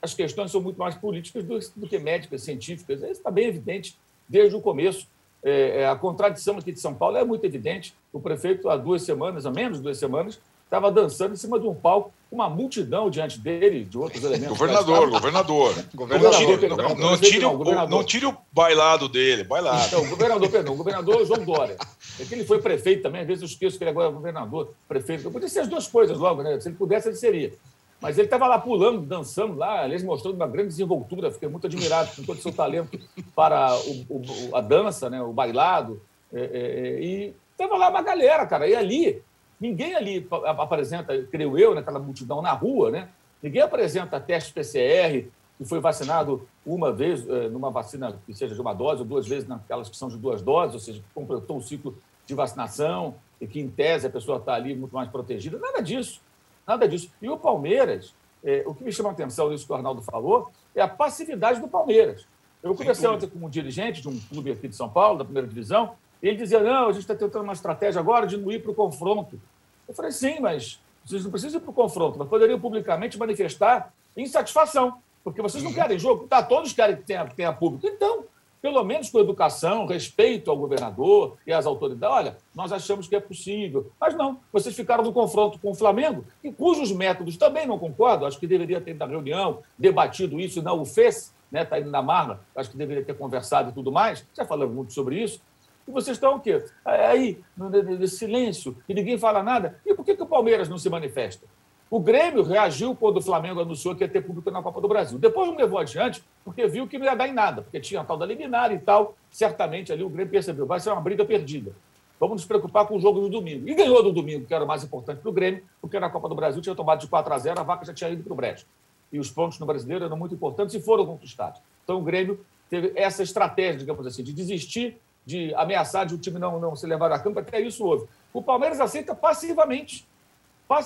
[0.02, 3.00] as questões são muito mais políticas do, do que médicas, científicas.
[3.00, 3.96] Isso está bem evidente
[4.28, 5.08] desde o começo.
[5.42, 7.94] É, é, a contradição aqui de São Paulo é muito evidente.
[8.12, 11.66] O prefeito, há duas semanas, há menos de duas semanas, estava dançando em cima de
[11.66, 14.56] um palco, com uma multidão diante dele, de outros elementos.
[14.56, 15.74] Governador, governador.
[15.92, 16.96] governador.
[16.96, 19.84] Não, tire, o, não tire o bailado dele, bailado.
[19.86, 21.76] Então, governador, perdão, o governador João Dória.
[22.20, 24.72] É que ele foi prefeito também, às vezes eu esqueço que ele agora é governador,
[24.86, 25.28] prefeito.
[25.30, 26.60] Podia ser as duas coisas logo, né?
[26.60, 27.52] Se ele pudesse, ele seria.
[28.00, 31.30] Mas ele estava lá pulando, dançando lá, aliás, mostrando uma grande desenvoltura.
[31.30, 32.98] Fiquei muito admirado com todo o seu talento
[33.34, 33.76] para
[34.08, 36.00] o, o, a dança, né, o bailado.
[36.32, 38.66] É, é, é e estava lá uma galera, cara.
[38.66, 39.22] E ali,
[39.60, 43.08] ninguém ali apresenta, creio eu, naquela multidão na rua, né?
[43.42, 48.60] Ninguém apresenta teste PCR, que foi vacinado uma vez, é, numa vacina que seja de
[48.60, 51.62] uma dose, ou duas vezes naquelas que são de duas doses, ou seja, completou o
[51.62, 55.58] ciclo de vacinação e que, em tese, a pessoa está ali muito mais protegida.
[55.58, 56.20] Nada disso.
[56.66, 57.10] Nada disso.
[57.20, 60.50] E o Palmeiras, é, o que me chama a atenção nisso que o Arnaldo falou,
[60.74, 62.26] é a passividade do Palmeiras.
[62.62, 65.48] Eu conversei ontem com um dirigente de um clube aqui de São Paulo, da primeira
[65.48, 68.62] divisão, e ele dizia: não, a gente está tentando uma estratégia agora de não ir
[68.62, 69.40] para o confronto.
[69.88, 73.92] Eu falei: sim, mas vocês não precisam ir para o confronto, mas poderiam publicamente manifestar
[74.16, 75.76] insatisfação, porque vocês não uhum.
[75.76, 76.26] querem jogo.
[76.28, 77.86] Tá, todos querem que tenha, tenha público.
[77.86, 78.24] Então,
[78.60, 82.16] pelo menos com educação, respeito ao governador e às autoridades.
[82.16, 83.90] Olha, nós achamos que é possível.
[83.98, 88.26] Mas não, vocês ficaram no confronto com o Flamengo, e cujos métodos também não concordo,
[88.26, 91.62] acho que deveria ter na reunião debatido isso e não o fez, né?
[91.62, 94.24] Está indo na marra, acho que deveria ter conversado e tudo mais.
[94.34, 95.40] Já falamos muito sobre isso.
[95.88, 96.64] E vocês estão o quê?
[96.84, 99.80] Aí, no silêncio, e ninguém fala nada.
[99.84, 101.46] E por que, que o Palmeiras não se manifesta?
[101.90, 105.18] O Grêmio reagiu quando o Flamengo anunciou que ia ter público na Copa do Brasil.
[105.18, 108.04] Depois não levou adiante, porque viu que não ia dar em nada, porque tinha a
[108.04, 109.16] tal da liminar e tal.
[109.28, 111.72] Certamente ali o Grêmio percebeu, vai ser uma briga perdida.
[112.20, 113.68] Vamos nos preocupar com o jogo do domingo.
[113.68, 116.28] E ganhou do domingo, que era o mais importante para o Grêmio, porque na Copa
[116.28, 118.36] do Brasil tinha tomado de 4 a 0, a vaca já tinha ido para o
[118.36, 118.64] Brecht.
[119.12, 121.60] E os pontos no brasileiro eram muito importantes e foram conquistados.
[121.82, 126.38] Então o Grêmio teve essa estratégia, digamos assim, de desistir, de ameaçar de o time
[126.38, 128.06] não, não se levar a campo, até isso houve.
[128.32, 130.06] O Palmeiras aceita passivamente.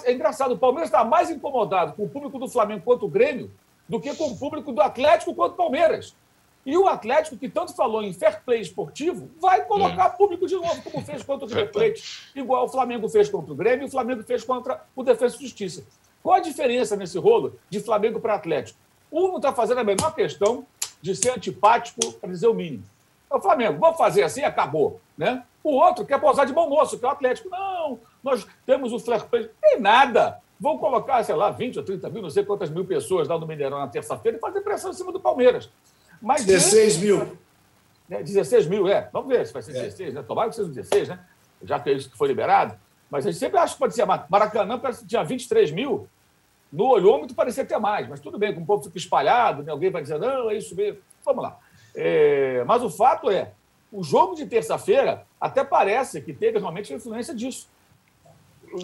[0.05, 3.51] É engraçado, o Palmeiras está mais incomodado com o público do Flamengo quanto o Grêmio
[3.89, 6.15] do que com o público do Atlético quanto o Palmeiras.
[6.65, 10.09] E o Atlético, que tanto falou em fair play esportivo, vai colocar é.
[10.11, 13.57] público de novo, como fez contra o River Plate, igual o Flamengo fez contra o
[13.57, 15.85] Grêmio e o Flamengo fez contra o Defesa e Justiça.
[16.23, 18.79] Qual a diferença nesse rolo de Flamengo para Atlético?
[19.13, 20.67] Um não está fazendo a menor questão
[21.03, 22.85] de ser antipático, para dizer o mínimo.
[23.31, 25.01] É o Flamengo, vamos fazer assim, acabou.
[25.19, 25.45] Né?
[25.63, 27.51] O outro quer posar de bom moço, que é o Atlético.
[27.51, 29.51] Não, nós temos o fair play.
[29.61, 30.41] Tem nada.
[30.59, 33.47] Vão colocar, sei lá, 20 ou 30 mil, não sei quantas mil pessoas lá no
[33.47, 35.71] Mineirão na terça-feira e fazer pressão em cima do Palmeiras.
[36.23, 37.39] Mas 16 mil.
[38.09, 39.09] 16 mil, é.
[39.13, 40.13] Vamos ver se vai ser 16, é.
[40.13, 40.23] né?
[40.23, 41.21] Tomara que seja 16, né?
[41.63, 42.79] Já que é isso que foi liberado.
[43.11, 44.07] Mas a gente sempre acha que pode ser.
[44.07, 46.09] Maracanã parece que tinha 23 mil.
[46.73, 49.71] No olhômetro parecia ter mais, mas tudo bem, como o povo fica espalhado, né?
[49.71, 50.99] alguém vai dizer, não, é isso mesmo.
[51.25, 51.57] Vamos lá.
[51.95, 52.65] É...
[52.65, 53.53] mas o fato é,
[53.93, 57.69] o jogo de terça-feira até parece que teve realmente influência disso.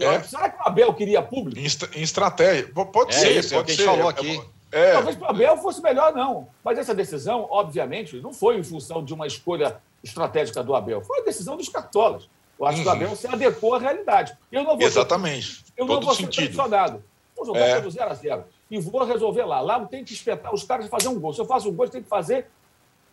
[0.01, 0.23] É.
[0.23, 1.59] Será que o Abel queria público?
[1.59, 2.71] Em, em estratégia.
[2.73, 3.83] Pode é ser, isso, pode é o que ser.
[3.83, 4.43] a gente falou aqui.
[4.73, 4.93] É.
[4.93, 6.49] Talvez para o Abel fosse melhor, não.
[6.65, 11.03] Mas essa decisão, obviamente, não foi em função de uma escolha estratégica do Abel.
[11.03, 12.29] Foi a decisão dos cartolas.
[12.59, 12.85] Eu acho uhum.
[12.85, 12.97] que o uhum.
[12.99, 14.37] Abel se adequou à realidade.
[14.53, 15.47] Eu não vou Exatamente.
[15.47, 16.55] Ser, eu Todo não vou sentido.
[16.55, 17.01] ser
[17.37, 17.81] Vou jogar é.
[17.81, 19.61] pelo 0 a 0 E vou resolver lá.
[19.61, 21.33] Lá tem que espetar os caras de fazer um gol.
[21.33, 22.47] Se eu faço um gol, tem que fazer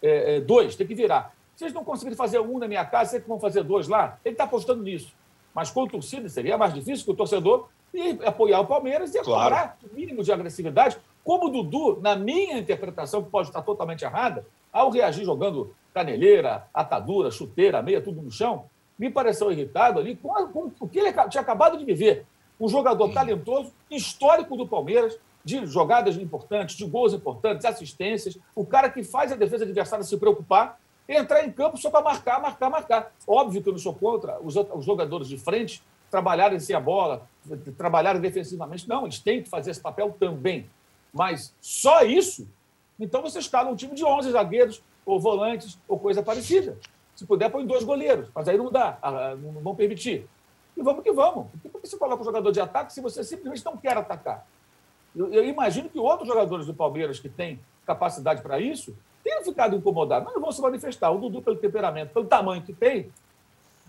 [0.01, 1.33] é, é, dois, tem que virar.
[1.55, 4.19] Se eles não conseguirem fazer um na minha casa, sei que vão fazer dois lá.
[4.23, 5.13] Ele está apostando nisso.
[5.58, 9.56] Mas com torcida seria mais difícil que o torcedor e apoiar o Palmeiras e claro.
[9.56, 10.96] cobrar o mínimo de agressividade.
[11.24, 16.67] Como o Dudu, na minha interpretação, que pode estar totalmente errada, ao reagir jogando caneleira,
[16.72, 18.65] atadura, chuteira, meia, tudo no chão,
[19.00, 22.28] me pareceu irritado ali com, a, com o que ele tinha acabado de viver.
[22.60, 28.91] Um jogador talentoso, histórico do Palmeiras, de jogadas importantes, de gols importantes, assistências, o cara
[28.91, 33.12] que faz a defesa adversária se preocupar entrar em campo só para marcar, marcar, marcar.
[33.26, 37.28] Óbvio que eu não sou contra os, os jogadores de frente trabalharem sem a bola,
[37.78, 38.88] trabalharem defensivamente.
[38.88, 40.70] Não, eles têm que fazer esse papel também.
[41.13, 42.48] Mas só isso,
[43.00, 46.78] então você escala um time de 11 zagueiros, ou volantes, ou coisa parecida.
[47.15, 49.00] Se puder, põe dois goleiros, mas aí não dá,
[49.41, 50.28] não vão permitir.
[50.76, 51.48] E vamos que vamos.
[51.72, 54.46] Por que você coloca um jogador de ataque se você simplesmente não quer atacar?
[55.15, 58.96] Eu, eu imagino que outros jogadores do Palmeiras que têm capacidade para isso
[59.47, 61.12] ficado incomodados, mas não vão se manifestar.
[61.12, 63.12] O Dudu, pelo temperamento, pelo tamanho que tem,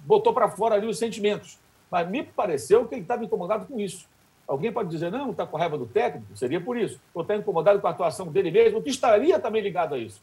[0.04, 1.58] botou para fora ali os sentimentos.
[1.90, 4.06] Mas me pareceu que ele estava incomodado com isso.
[4.46, 6.36] Alguém pode dizer, não, está com raiva do técnico?
[6.36, 6.98] Seria por isso.
[7.12, 10.22] Ou está incomodado com a atuação dele mesmo, que estaria também ligado a isso.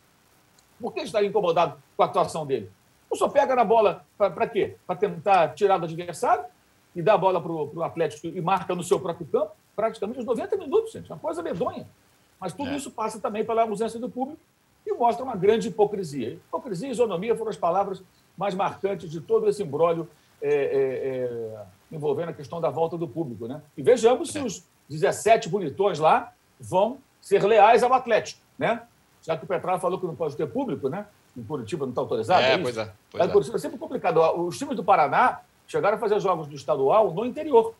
[0.79, 2.69] Por que estaria incomodado com a atuação dele?
[3.09, 4.75] O só pega na bola para quê?
[4.87, 6.45] Para tentar tirar do adversário
[6.95, 10.25] e dar a bola para o Atlético e marca no seu próprio campo, praticamente os
[10.25, 11.09] 90 minutos, gente.
[11.09, 11.87] Uma coisa medonha.
[12.39, 12.75] Mas tudo é.
[12.75, 14.41] isso passa também pela ausência do público
[14.85, 16.33] e mostra uma grande hipocrisia.
[16.33, 18.01] Hipocrisia e isonomia foram as palavras
[18.37, 20.07] mais marcantes de todo esse embrólio
[20.41, 23.47] é, é, é, envolvendo a questão da volta do público.
[23.47, 23.61] Né?
[23.75, 28.41] E vejamos se os 17 bonitões lá vão ser leais ao Atlético.
[28.57, 28.81] Né?
[29.23, 31.07] Já que o Petralha falou que não pode ter público, né?
[31.35, 32.43] em Curitiba não está autorizado.
[32.43, 32.91] É, é pois é.
[33.09, 33.27] Pois é.
[33.27, 34.19] Curitiba é sempre complicado.
[34.45, 37.73] Os times do Paraná chegaram a fazer jogos do estadual no interior.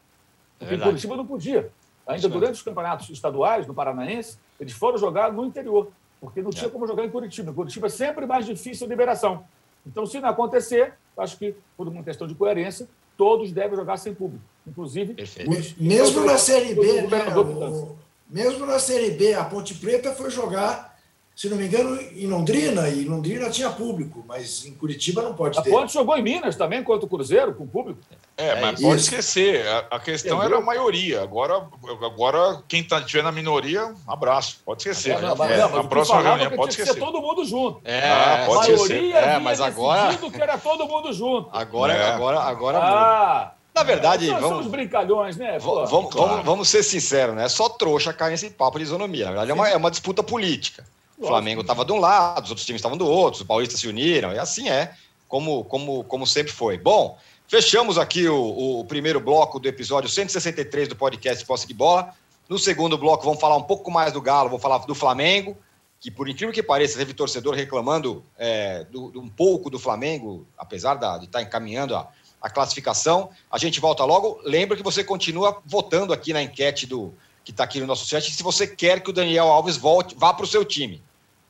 [0.58, 1.72] Porque é em Curitiba não podia.
[2.08, 5.92] Ainda durante os campeonatos estaduais, no Paranaense, eles foram jogar no interior
[6.26, 6.70] porque não tinha é.
[6.70, 7.52] como jogar em Curitiba.
[7.52, 9.46] Em Curitiba é sempre mais difícil a liberação.
[9.86, 14.14] Então, se não acontecer, acho que, por uma questão de coerência, todos devem jogar sem
[14.14, 14.44] público.
[14.68, 15.16] Inclusive,
[15.48, 17.96] os, mesmo na Série B, né, o,
[18.28, 20.95] mesmo na Série B, a Ponte Preta foi jogar
[21.36, 25.62] se não me engano, em Londrina, e Londrina tinha público, mas em Curitiba não pode
[25.62, 25.70] ter.
[25.70, 28.00] A Ponte jogou em Minas também, contra o Cruzeiro, com público.
[28.38, 31.22] É, é mas pode esquecer, a, a questão era a maioria.
[31.22, 31.68] Agora,
[32.02, 35.12] agora quem tá, estiver na minoria, abraço, pode esquecer.
[35.12, 36.94] É, não, é, na próxima reunião, pode esquecer.
[36.94, 37.82] Ser todo mundo junto.
[37.84, 41.50] É, ah, pode a maioria é, mas agora que era todo mundo junto.
[41.52, 42.12] Agora, é.
[42.12, 42.80] agora, agora.
[42.80, 44.68] Ah, na verdade, é, vamos.
[44.68, 45.60] os brincalhões, né?
[45.60, 46.44] Vamos, vamos, claro.
[46.44, 47.50] vamos, ser sinceros, né?
[47.50, 49.26] Só trouxa cai nesse papo de isonomia.
[49.26, 50.86] Na verdade, é uma, é uma disputa política.
[51.18, 53.88] O Flamengo estava de um lado, os outros times estavam do outro, os paulistas se
[53.88, 54.94] uniram, e assim é,
[55.28, 56.78] como, como, como sempre foi.
[56.78, 62.14] Bom, fechamos aqui o, o primeiro bloco do episódio 163 do podcast Posse de Bola.
[62.50, 65.58] No segundo bloco, vamos falar um pouco mais do Galo, vou falar do Flamengo,
[66.00, 70.46] que por incrível que pareça, teve torcedor reclamando é, do, do, um pouco do Flamengo,
[70.58, 72.08] apesar da, de estar tá encaminhando a,
[72.42, 73.30] a classificação.
[73.50, 74.40] A gente volta logo.
[74.44, 77.14] Lembra que você continua votando aqui na enquete do,
[77.46, 80.34] que está aqui no nosso chat, se você quer que o Daniel Alves volte, vá
[80.34, 81.02] para o seu time.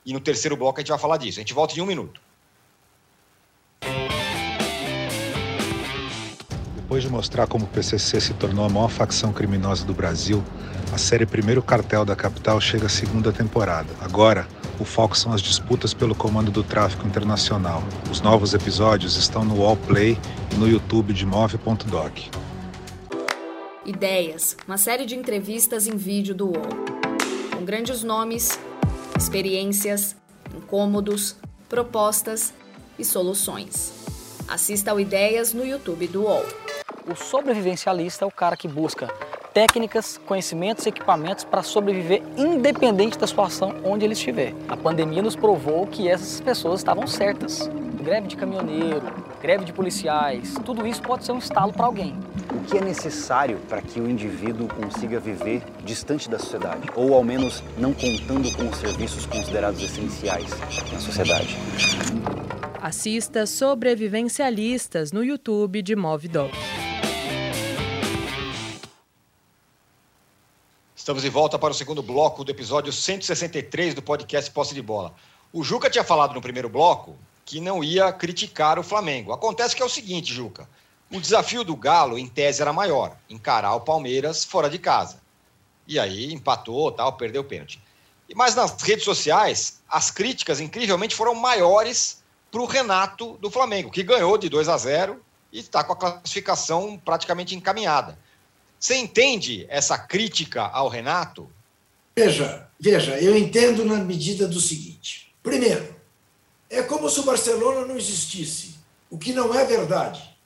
[0.04, 1.38] E no terceiro bloco a gente vai falar disso.
[1.38, 2.20] A gente volta em um minuto.
[6.76, 10.44] Depois de mostrar como o PCC se tornou a maior facção criminosa do Brasil,
[10.92, 13.88] a série Primeiro Cartel da Capital chega à segunda temporada.
[14.00, 14.46] Agora,
[14.78, 17.82] O foco são as disputas pelo comando do tráfico internacional.
[18.10, 20.18] Os novos episódios estão no Wallplay
[20.52, 22.45] e no YouTube de Move.doc.
[23.86, 26.66] Ideias, uma série de entrevistas em vídeo do UOL.
[27.56, 28.58] Com grandes nomes,
[29.16, 30.16] experiências,
[30.52, 31.36] incômodos,
[31.68, 32.52] propostas
[32.98, 33.92] e soluções.
[34.48, 36.44] Assista ao Ideias no YouTube do UOL.
[37.08, 39.06] O sobrevivencialista é o cara que busca
[39.54, 44.52] técnicas, conhecimentos e equipamentos para sobreviver independente da situação onde ele estiver.
[44.68, 47.70] A pandemia nos provou que essas pessoas estavam certas.
[48.06, 49.02] Greve de caminhoneiro,
[49.42, 52.16] greve de policiais, tudo isso pode ser um estalo para alguém.
[52.54, 57.24] O que é necessário para que o indivíduo consiga viver distante da sociedade, ou ao
[57.24, 60.48] menos não contando com os serviços considerados essenciais
[60.92, 61.56] na sociedade?
[62.80, 66.52] Assista Sobrevivencialistas no YouTube de Movidoc.
[70.94, 75.12] Estamos de volta para o segundo bloco do episódio 163 do podcast Posse de Bola.
[75.52, 77.16] O Juca tinha falado no primeiro bloco
[77.46, 79.32] que não ia criticar o Flamengo.
[79.32, 80.68] Acontece que é o seguinte, Juca.
[81.10, 85.20] O desafio do Galo, em tese, era maior: encarar o Palmeiras fora de casa.
[85.86, 87.80] E aí empatou, tal, perdeu o pênalti.
[88.34, 94.02] Mas nas redes sociais, as críticas, incrivelmente, foram maiores para o Renato do Flamengo, que
[94.02, 98.18] ganhou de 2 a 0 e está com a classificação praticamente encaminhada.
[98.80, 101.48] Você entende essa crítica ao Renato?
[102.16, 105.32] Veja, veja, eu entendo na medida do seguinte.
[105.42, 105.95] Primeiro,
[106.68, 108.76] é como se o Barcelona não existisse,
[109.10, 110.36] o que não é verdade.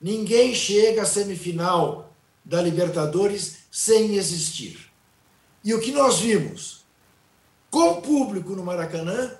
[0.00, 2.12] Ninguém chega à semifinal
[2.44, 4.90] da Libertadores sem existir.
[5.62, 6.84] E o que nós vimos
[7.70, 9.36] com público no Maracanã,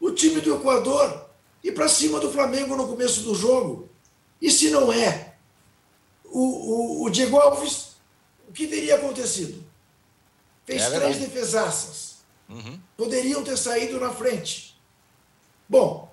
[0.00, 1.28] o time do Equador
[1.62, 3.88] ir para cima do Flamengo no começo do jogo.
[4.40, 5.34] E se não é?
[6.24, 7.96] O, o, o Diego Alves,
[8.48, 9.62] o que teria acontecido?
[10.64, 12.16] Fez é três defesaças.
[12.48, 12.80] Uhum.
[12.96, 14.69] Poderiam ter saído na frente.
[15.70, 16.12] Bom,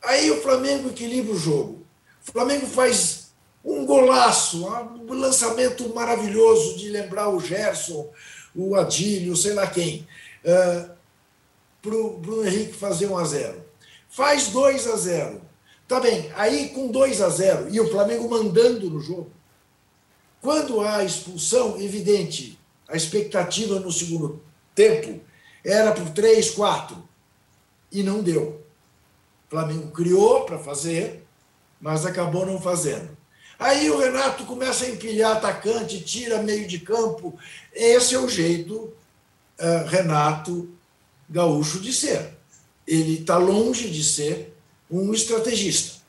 [0.00, 1.84] aí o Flamengo equilibra o jogo.
[2.24, 3.32] O Flamengo faz
[3.64, 8.08] um golaço, um lançamento maravilhoso de lembrar o Gerson,
[8.54, 10.06] o Adílio, sei lá quem,
[10.44, 10.88] uh,
[11.82, 13.64] para o Bruno Henrique fazer 1 a 0
[14.08, 15.42] Faz 2 a 0
[15.88, 19.32] Tá bem, aí com 2 a 0 e o Flamengo mandando no jogo,
[20.40, 22.56] quando há expulsão, evidente,
[22.88, 24.40] a expectativa no segundo
[24.76, 25.20] tempo
[25.64, 26.96] era por 3, 4,
[27.90, 28.61] e não deu.
[29.52, 31.26] Flamengo criou para fazer,
[31.78, 33.14] mas acabou não fazendo.
[33.58, 37.38] Aí o Renato começa a empilhar atacante, tira meio de campo.
[37.70, 38.74] Esse é o jeito
[39.60, 40.70] uh, Renato
[41.28, 42.34] Gaúcho de ser.
[42.86, 44.56] Ele está longe de ser
[44.90, 46.00] um estrategista.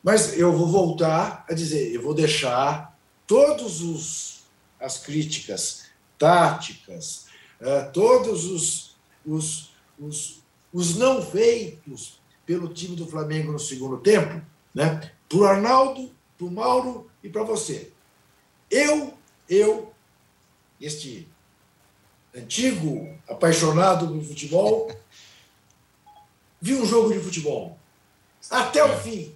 [0.00, 4.44] Mas eu vou voltar a dizer, eu vou deixar todos os
[4.78, 5.86] as críticas
[6.16, 7.26] táticas,
[7.60, 10.40] uh, todos os, os, os,
[10.72, 14.40] os não feitos pelo time do Flamengo no segundo tempo,
[14.74, 15.12] né?
[15.28, 17.90] Para o Arnaldo para o Mauro e para você.
[18.70, 19.14] Eu,
[19.48, 19.92] eu,
[20.80, 21.28] este
[22.34, 24.92] antigo apaixonado por futebol,
[26.60, 27.78] vi um jogo de futebol.
[28.50, 29.32] Até o fim.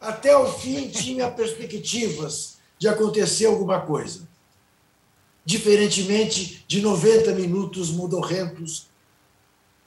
[0.00, 4.28] Até o fim tinha perspectivas de acontecer alguma coisa.
[5.44, 8.88] Diferentemente de 90 minutos modorrentos,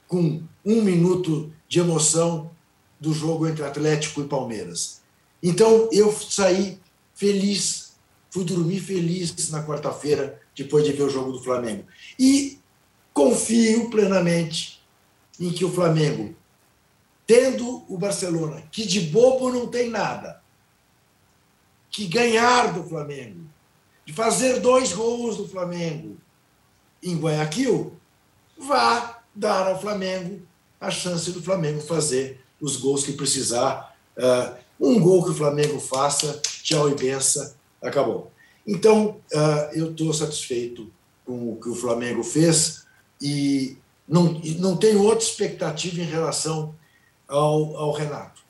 [0.06, 2.52] com um minuto de emoção
[3.00, 5.02] do jogo entre Atlético e Palmeiras.
[5.42, 6.78] Então eu saí
[7.12, 7.96] feliz,
[8.30, 11.84] fui dormir feliz na quarta-feira, depois de ver o jogo do Flamengo.
[12.16, 12.60] E
[13.12, 14.80] confio plenamente
[15.40, 16.36] em que o Flamengo,
[17.26, 20.40] tendo o Barcelona, que de bobo não tem nada,
[21.90, 23.50] que ganhar do Flamengo,
[24.06, 26.16] de fazer dois gols do Flamengo
[27.02, 27.98] em Guayaquil,
[28.56, 33.96] vá dar ao Flamengo a chance do Flamengo fazer os gols que precisar.
[34.16, 38.30] Uh, um gol que o Flamengo faça, tchau e benção, acabou.
[38.66, 40.90] Então, uh, eu estou satisfeito
[41.24, 42.84] com o que o Flamengo fez
[43.20, 43.76] e
[44.08, 46.74] não, não tenho outra expectativa em relação
[47.26, 48.42] ao, ao Renato.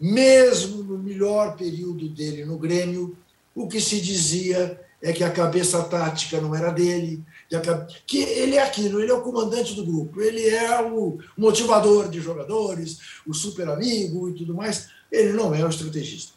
[0.00, 3.16] Mesmo no melhor período dele no Grêmio,
[3.54, 7.22] o que se dizia é que a cabeça tática não era dele,
[8.06, 12.20] que ele é aquilo, ele é o comandante do grupo, ele é o motivador de
[12.20, 14.88] jogadores, o super amigo e tudo mais.
[15.10, 16.32] Ele não é um estrategista.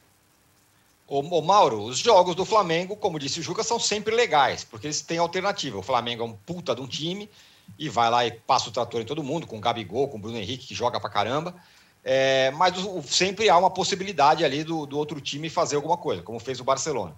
[1.07, 5.01] Ô, Mauro, os jogos do Flamengo, como disse o Juca, são sempre legais, porque eles
[5.01, 5.77] têm alternativa.
[5.77, 7.29] O Flamengo é um puta de um time
[7.77, 10.21] e vai lá e passa o trator em todo mundo, com o Gabigol, com o
[10.21, 11.53] Bruno Henrique, que joga pra caramba.
[12.01, 16.21] É, mas o, sempre há uma possibilidade ali do, do outro time fazer alguma coisa,
[16.21, 17.13] como fez o Barcelona.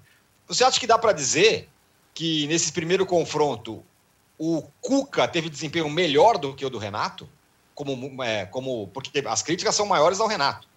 [0.47, 1.69] Você acha que dá para dizer
[2.14, 3.84] que nesse primeiro confronto
[4.38, 7.28] o Cuca teve desempenho melhor do que o do Renato?
[7.74, 8.88] como, é, como.
[8.88, 10.68] Porque as críticas são maiores ao Renato.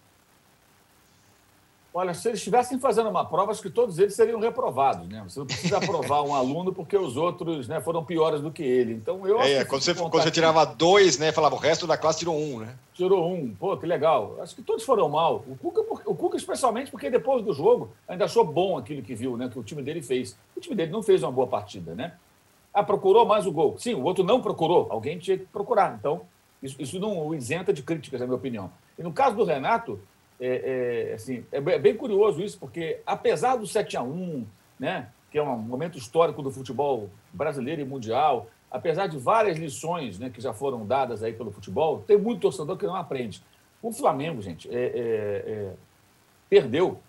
[1.98, 5.24] Olha, se eles estivessem fazendo uma prova, acho que todos eles seriam reprovados, né?
[5.26, 8.92] Você não precisa aprovar um aluno porque os outros né, foram piores do que ele.
[8.92, 11.32] Então eu é, quando você, quando você tirava dois, né?
[11.32, 12.76] Falava, o resto da classe tirou um, né?
[12.92, 14.36] Tirou um, pô, que legal.
[14.42, 15.42] Acho que todos foram mal.
[15.48, 19.38] O Cuca, o Cuca, especialmente, porque depois do jogo ainda achou bom aquilo que viu,
[19.38, 19.48] né?
[19.48, 20.36] Que o time dele fez.
[20.54, 22.12] O time dele não fez uma boa partida, né?
[22.74, 23.74] Ah, procurou mais o gol.
[23.78, 24.86] Sim, o outro não procurou.
[24.90, 25.96] Alguém tinha que procurar.
[25.98, 26.20] Então,
[26.62, 28.70] isso, isso não o isenta de críticas, na minha opinião.
[28.98, 29.98] E no caso do Renato,
[30.40, 34.46] é, é, assim, é, é bem curioso isso, porque apesar do 7 a 1
[34.78, 40.18] né, que é um momento histórico do futebol brasileiro e mundial, apesar de várias lições
[40.18, 43.42] né, que já foram dadas aí pelo futebol, tem muito torcedor que não aprende.
[43.82, 45.72] O Flamengo, gente, é, é, é
[46.48, 47.00] perdeu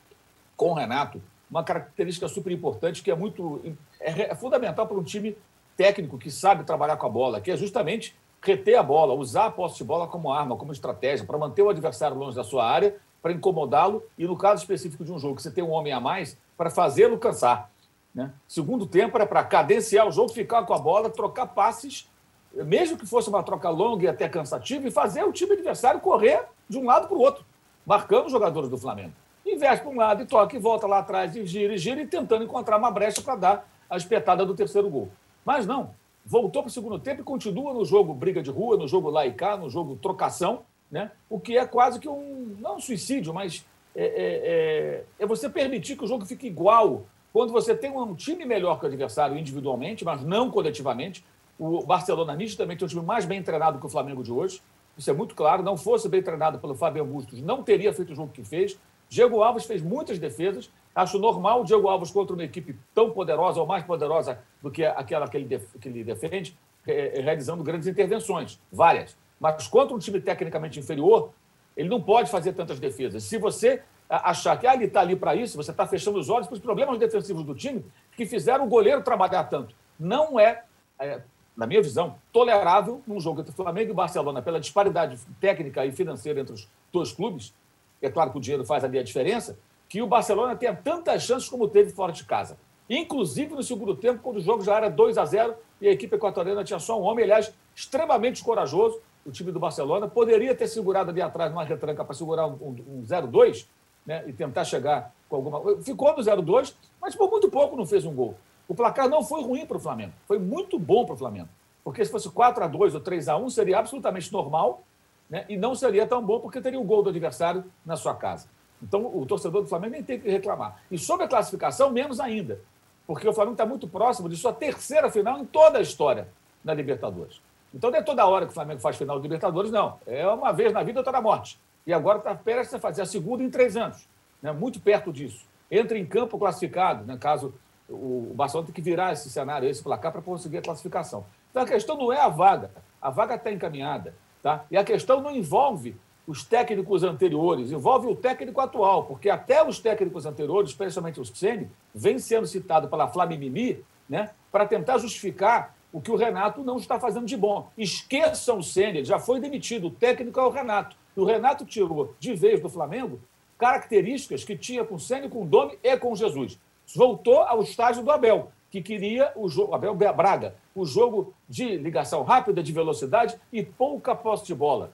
[0.55, 3.61] com o Renato uma característica super importante que é muito
[3.99, 5.37] é, fundamental para um time
[5.77, 9.51] técnico que sabe trabalhar com a bola, que é justamente reter a bola, usar a
[9.51, 12.95] posse de bola como arma, como estratégia, para manter o adversário longe da sua área
[13.27, 15.99] para incomodá-lo e, no caso específico de um jogo, que você tem um homem a
[15.99, 17.69] mais, para fazê-lo cansar.
[18.15, 18.31] Né?
[18.47, 22.09] Segundo tempo era para cadenciar o jogo, ficar com a bola, trocar passes,
[22.53, 26.45] mesmo que fosse uma troca longa e até cansativa, e fazer o time adversário correr
[26.69, 27.43] de um lado para o outro,
[27.85, 29.11] marcando os jogadores do Flamengo.
[29.45, 32.07] Investe para um lado e toca e volta lá atrás e gira e gira e
[32.07, 35.09] tentando encontrar uma brecha para dar a espetada do terceiro gol.
[35.43, 35.91] Mas não,
[36.25, 39.25] voltou para o segundo tempo e continua no jogo briga de rua, no jogo lá
[39.25, 41.11] e cá, no jogo trocação, né?
[41.29, 43.65] o que é quase que um, não um suicídio, mas
[43.95, 47.05] é, é, é, é, você permitir que o jogo fique igual.
[47.33, 51.25] Quando você tem um time melhor que o adversário individualmente, mas não coletivamente,
[51.59, 54.61] o Barcelona nitidamente é um time mais bem treinado que o Flamengo de hoje,
[54.97, 55.63] isso é muito claro.
[55.63, 58.79] Não fosse bem treinado pelo Fábio Bustos, não teria feito o jogo que fez.
[59.09, 60.69] Diego Alves fez muitas defesas.
[60.93, 64.83] Acho normal o Diego Alves contra uma equipe tão poderosa ou mais poderosa do que
[64.83, 66.57] aquela que ele, que ele defende,
[66.87, 69.15] é, realizando grandes intervenções, várias.
[69.39, 71.31] Mas contra um time tecnicamente inferior,
[71.75, 73.23] ele não pode fazer tantas defesas.
[73.23, 76.47] Se você achar que ah, ele está ali para isso, você está fechando os olhos
[76.47, 77.85] para os problemas defensivos do time
[78.15, 79.75] que fizeram o goleiro trabalhar tanto.
[79.99, 80.63] Não é,
[80.99, 81.21] é,
[81.55, 86.39] na minha visão, tolerável num jogo entre Flamengo e Barcelona, pela disparidade técnica e financeira
[86.39, 87.53] entre os dois clubes.
[88.01, 89.57] É claro que o dinheiro faz ali a diferença,
[89.89, 92.57] que o Barcelona tenha tantas chances como teve fora de casa.
[92.89, 96.15] Inclusive no segundo tempo, quando o jogo já era 2 a 0 e a equipe
[96.15, 100.07] equatoriana tinha só um homem, aliás, extremamente corajoso, o time do Barcelona.
[100.07, 103.67] Poderia ter segurado ali atrás numa retranca para segurar um, um, um 0-2
[104.05, 108.05] né, e tentar chegar com alguma Ficou no 0-2, mas por muito pouco não fez
[108.05, 108.35] um gol.
[108.67, 111.49] O placar não foi ruim para o Flamengo, foi muito bom para o Flamengo.
[111.83, 114.83] Porque se fosse 4 a 2 ou 3 a 1 seria absolutamente normal
[115.29, 118.47] né, e não seria tão bom porque teria o gol do adversário na sua casa.
[118.81, 120.81] Então o torcedor do Flamengo nem tem que reclamar.
[120.89, 122.61] E sobre a classificação, menos ainda.
[123.05, 126.27] Porque o Flamengo está muito próximo de sua terceira final em toda a história
[126.63, 127.41] na Libertadores.
[127.77, 129.99] Então não é toda hora que o Flamengo faz final de Libertadores, não.
[130.07, 131.59] É uma vez na vida, outra na morte.
[131.85, 134.09] E agora está prestes a fazer a segunda em três anos.
[134.41, 134.51] Né?
[134.51, 135.45] Muito perto disso.
[135.69, 137.17] Entra em campo classificado, né?
[137.19, 137.53] caso
[137.87, 141.23] o Barcelona tenha que virar esse cenário, esse placar, para conseguir a classificação.
[141.51, 142.71] Então a questão não é a vaga.
[142.99, 144.15] A vaga está encaminhada.
[144.41, 144.65] Tá?
[144.71, 149.79] E a questão não envolve os técnicos anteriores, envolve o técnico atual, porque até os
[149.79, 156.01] técnicos anteriores, especialmente o Ceni, vem sendo citado pela Flamimimi, né, para tentar justificar o
[156.01, 157.69] que o Renato não está fazendo de bom.
[157.77, 160.95] Esqueçam o Senna, já foi demitido, o técnico é o Renato.
[161.15, 163.19] E o Renato tirou de vez do Flamengo
[163.57, 166.59] características que tinha com o Senna, com o Domi e com o Jesus.
[166.95, 172.23] Voltou ao estágio do Abel, que queria o jogo, Abel Braga, o jogo de ligação
[172.23, 174.91] rápida, de velocidade e pouca posse de bola.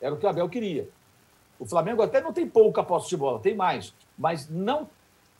[0.00, 0.88] Era o que o Abel queria.
[1.58, 4.88] O Flamengo até não tem pouca posse de bola, tem mais, mas não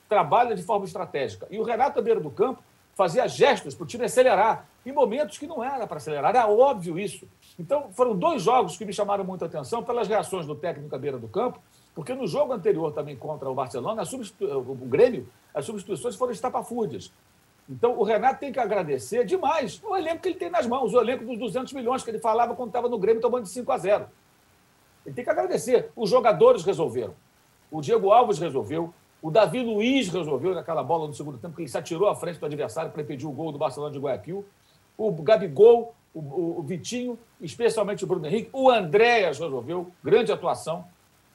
[0.09, 1.46] trabalha de forma estratégica.
[1.51, 2.62] E o Renato à beira do campo
[2.94, 6.99] fazia gestos para o time acelerar, em momentos que não era para acelerar, era óbvio
[6.99, 7.28] isso.
[7.59, 11.18] Então, foram dois jogos que me chamaram muita atenção pelas reações do técnico à beira
[11.18, 11.61] do campo,
[11.95, 14.03] porque no jogo anterior também contra o Barcelona,
[14.41, 17.12] o Grêmio, as substituições foram estapafúrdias.
[17.68, 21.01] Então, o Renato tem que agradecer demais o elenco que ele tem nas mãos, o
[21.01, 23.78] elenco dos 200 milhões que ele falava quando estava no Grêmio tomando de 5 a
[23.78, 24.07] 0.
[25.07, 25.91] Ele tem que agradecer.
[25.95, 27.14] Os jogadores resolveram.
[27.70, 31.68] O Diego Alves resolveu, o Davi Luiz resolveu naquela bola no segundo tempo, que ele
[31.68, 34.45] se atirou à frente do adversário para impedir o gol do Barcelona de Guayaquil.
[34.97, 38.51] O Gabigol, o, o, Vitinho, especialmente o Bruno Henrique.
[38.53, 40.84] O Andréas resolveu, grande atuação,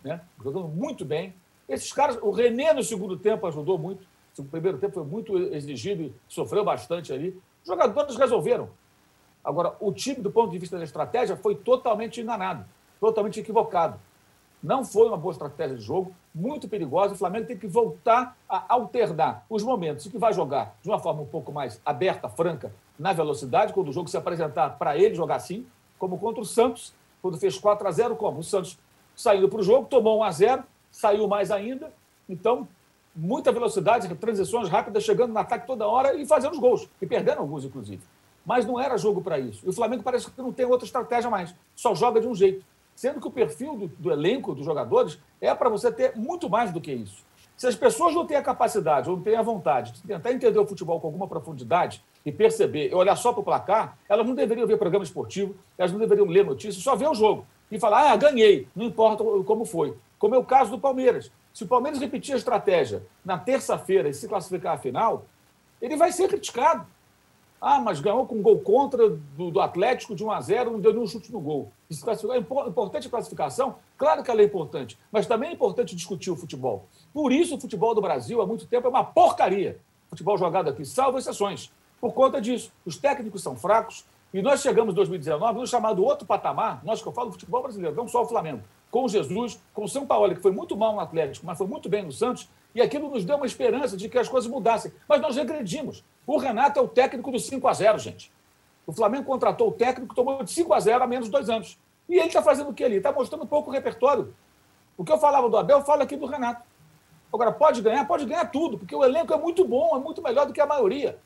[0.03, 0.22] né?
[0.43, 1.34] jogando muito bem.
[1.68, 4.06] Esses caras, o René no segundo tempo ajudou muito.
[4.38, 7.30] O primeiro tempo foi muito exigido e sofreu bastante ali.
[7.64, 8.70] Os jogadores resolveram.
[9.43, 12.66] Agora, o time, do ponto de vista da estratégia, foi totalmente enganado,
[12.99, 13.99] totalmente equivocado.
[14.66, 17.13] Não foi uma boa estratégia de jogo, muito perigosa.
[17.13, 21.22] O Flamengo tem que voltar a alternar os momentos que vai jogar de uma forma
[21.22, 25.36] um pouco mais aberta, franca, na velocidade, quando o jogo se apresentar para ele jogar
[25.36, 25.68] assim,
[25.99, 28.39] como contra o Santos, quando fez 4 a 0 como?
[28.39, 28.80] O Santos
[29.16, 31.93] saindo para o jogo, tomou 1 a 0 saiu mais ainda.
[32.28, 32.68] Então,
[33.16, 36.89] muita velocidade, transições rápidas, chegando no ataque toda hora e fazendo os gols.
[36.99, 38.01] E perdendo alguns, inclusive.
[38.43, 39.63] Mas não era jogo para isso.
[39.63, 41.53] E o Flamengo parece que não tem outra estratégia mais.
[41.76, 42.66] Só joga de um jeito.
[42.96, 46.72] Sendo que o perfil do, do elenco, dos jogadores, é para você ter muito mais
[46.72, 47.24] do que isso.
[47.58, 50.60] Se as pessoas não têm a capacidade ou não têm a vontade de tentar entender
[50.60, 54.34] o futebol com alguma profundidade e perceber, e olhar só para o placar, elas não
[54.34, 58.12] deveriam ver programa esportivo, elas não deveriam ler notícias, só ver o jogo e falar,
[58.12, 59.96] ah, ganhei, não importa como foi.
[60.18, 61.32] Como é o caso do Palmeiras.
[61.54, 65.26] Se o Palmeiras repetir a estratégia na terça-feira e se classificar à final,
[65.82, 66.86] ele vai ser criticado.
[67.68, 70.80] Ah, mas ganhou com um gol contra do, do Atlético de 1 a 0 não
[70.80, 71.72] deu nenhum chute no gol.
[71.89, 73.78] Isso é importante a classificação?
[73.97, 76.86] Claro que ela é importante, mas também é importante discutir o futebol.
[77.11, 79.80] Por isso o futebol do Brasil, há muito tempo, é uma porcaria.
[80.11, 81.72] Futebol jogado aqui, salvo exceções.
[81.99, 86.28] Por conta disso, os técnicos são fracos, e nós chegamos em 2019 no chamado outro
[86.28, 88.61] patamar, nós que eu falo futebol brasileiro, não só o Flamengo
[88.91, 91.89] com Jesus, com o São Paulo, que foi muito mal no Atlético, mas foi muito
[91.89, 94.91] bem no Santos, e aquilo nos deu uma esperança de que as coisas mudassem.
[95.09, 96.03] Mas nós regredimos.
[96.26, 98.32] O Renato é o técnico do 5 a 0 gente.
[98.88, 101.49] O Flamengo contratou o técnico que tomou de 5 a 0 há menos de dois
[101.49, 101.78] anos.
[102.07, 102.97] E ele está fazendo o que ali?
[102.97, 104.34] Está mostrando um pouco o repertório.
[104.97, 106.63] O que eu falava do Abel, eu falo aqui do Renato.
[107.34, 108.05] Agora, pode ganhar?
[108.05, 110.65] Pode ganhar tudo, porque o elenco é muito bom, é muito melhor do que a
[110.65, 111.17] maioria.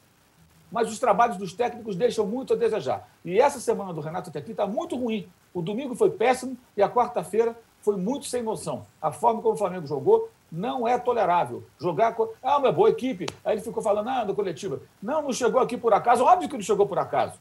[0.72, 3.08] Mas os trabalhos dos técnicos deixam muito a desejar.
[3.24, 5.28] E essa semana do Renato até aqui está muito ruim.
[5.54, 8.86] O domingo foi péssimo e a quarta-feira foi muito sem noção.
[9.02, 11.64] A forma como o Flamengo jogou não é tolerável.
[11.80, 12.30] Jogar com.
[12.42, 13.26] Ah, uma boa equipe.
[13.44, 14.82] Aí ele ficou falando, ah, da coletiva.
[15.02, 16.24] Não, não chegou aqui por acaso.
[16.24, 17.40] Óbvio que não chegou por acaso.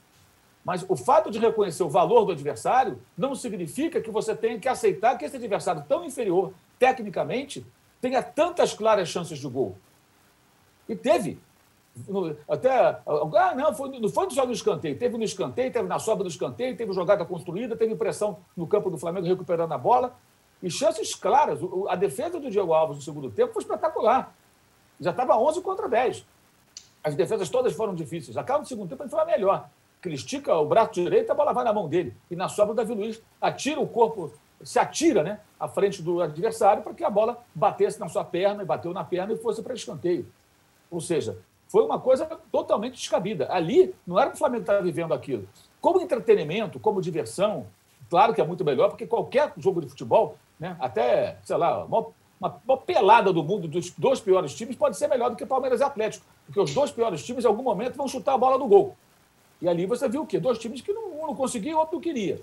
[0.64, 4.68] Mas o fato de reconhecer o valor do adversário não significa que você tenha que
[4.68, 7.64] aceitar que esse adversário tão inferior, tecnicamente,
[8.00, 9.76] tenha tantas claras chances de gol.
[10.88, 11.38] E teve
[12.48, 12.70] até.
[13.06, 14.98] Ah, não, foi, não foi só no escanteio.
[14.98, 18.90] Teve no escanteio, teve na sobra do escanteio, teve jogada construída, teve pressão no campo
[18.90, 20.14] do Flamengo recuperando a bola.
[20.62, 21.60] E chances claras.
[21.88, 24.34] A defesa do Diego Alves no segundo tempo foi espetacular.
[25.00, 26.24] Já estava 11 contra 10.
[27.02, 28.36] As defesas todas foram difíceis.
[28.36, 29.68] Acaba no segundo tempo ele foi a melhor.
[30.06, 32.14] Estica o braço direito, a bola vai na mão dele.
[32.30, 34.32] E na sobra o Davi Luiz atira o corpo,
[34.62, 38.62] se atira né, à frente do adversário para que a bola batesse na sua perna,
[38.62, 40.26] e bateu na perna e fosse para escanteio.
[40.90, 41.38] Ou seja,
[41.68, 43.52] foi uma coisa totalmente descabida.
[43.52, 45.48] Ali, não era o Flamengo estava vivendo aquilo.
[45.80, 47.66] Como entretenimento, como diversão,
[48.08, 52.06] claro que é muito melhor, porque qualquer jogo de futebol, né, até, sei lá, uma,
[52.40, 55.80] uma, uma, pelada do mundo dos dois piores times pode ser melhor do que Palmeiras
[55.80, 58.66] e Atlético, porque os dois piores times, em algum momento, vão chutar a bola do
[58.66, 58.96] gol.
[59.60, 60.38] E ali você viu o quê?
[60.38, 62.40] Dois times que não, um não conseguia e o outro não queria.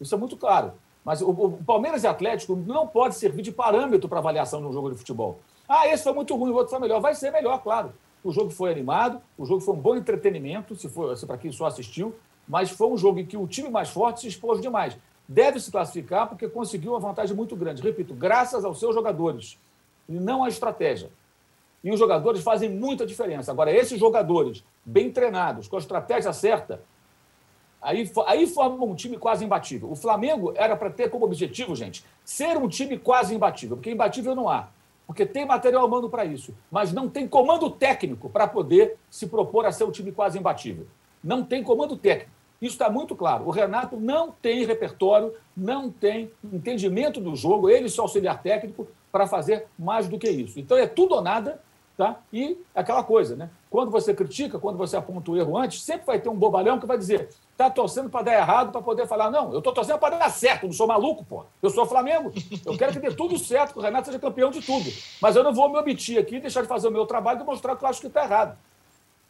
[0.00, 0.72] Isso é muito claro.
[1.04, 4.72] Mas o, o Palmeiras e Atlético não pode servir de parâmetro para avaliação de um
[4.72, 5.38] jogo de futebol.
[5.68, 7.00] Ah, esse foi muito ruim, o outro foi melhor.
[7.00, 7.92] Vai ser melhor, claro.
[8.22, 11.66] O jogo foi animado, o jogo foi um bom entretenimento, se for para quem só
[11.66, 12.14] assistiu,
[12.46, 14.96] mas foi um jogo em que o time mais forte se expôs demais.
[15.28, 17.82] Deve se classificar porque conseguiu uma vantagem muito grande.
[17.82, 19.58] Repito, graças aos seus jogadores
[20.08, 21.10] e não à estratégia.
[21.82, 23.50] E os jogadores fazem muita diferença.
[23.50, 26.82] Agora, esses jogadores bem treinados, com a estratégia certa,
[27.80, 29.90] aí, aí formam um time quase imbatível.
[29.90, 34.34] O Flamengo era para ter como objetivo, gente, ser um time quase imbatível, porque imbatível
[34.34, 34.68] não há
[35.12, 39.66] porque tem material humano para isso, mas não tem comando técnico para poder se propor
[39.66, 40.86] a ser um time quase imbatível.
[41.22, 42.30] Não tem comando técnico.
[42.60, 43.44] Isso está muito claro.
[43.44, 49.26] O Renato não tem repertório, não tem entendimento do jogo, ele só auxiliar técnico para
[49.26, 50.60] fazer mais do que isso.
[50.60, 51.60] Então é tudo ou nada,
[51.96, 52.20] tá?
[52.32, 53.50] E aquela coisa, né?
[53.68, 56.86] Quando você critica, quando você aponta o erro antes, sempre vai ter um bobalhão que
[56.86, 60.16] vai dizer: está torcendo para dar errado para poder falar, não, eu estou torcendo para
[60.16, 61.44] dar certo, não sou maluco, pô.
[61.60, 62.32] Eu sou Flamengo.
[62.64, 64.88] Eu quero que dê tudo certo, que o Renato seja campeão de tudo.
[65.20, 67.74] Mas eu não vou me omitir aqui, deixar de fazer o meu trabalho e mostrar
[67.74, 68.56] que eu acho que está errado.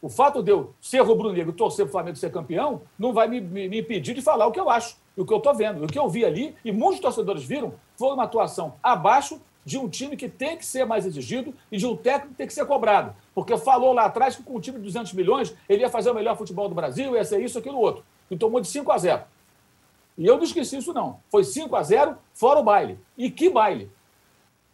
[0.03, 3.39] O fato de eu ser rubro-negro torcer para o Flamengo ser campeão não vai me,
[3.39, 5.83] me, me, impedir de falar o que eu acho, o que eu estou vendo.
[5.83, 9.87] O que eu vi ali, e muitos torcedores viram, foi uma atuação abaixo de um
[9.87, 12.65] time que tem que ser mais exigido e de um técnico que tem que ser
[12.65, 13.15] cobrado.
[13.33, 16.13] Porque falou lá atrás que com um time de 200 milhões ele ia fazer o
[16.13, 19.23] melhor futebol do Brasil, ia ser isso, aquilo, outro e tomou de 5 a 0.
[20.17, 21.19] E eu não esqueci isso, não.
[21.29, 22.99] Foi 5 a 0 fora o baile.
[23.17, 23.89] E que baile!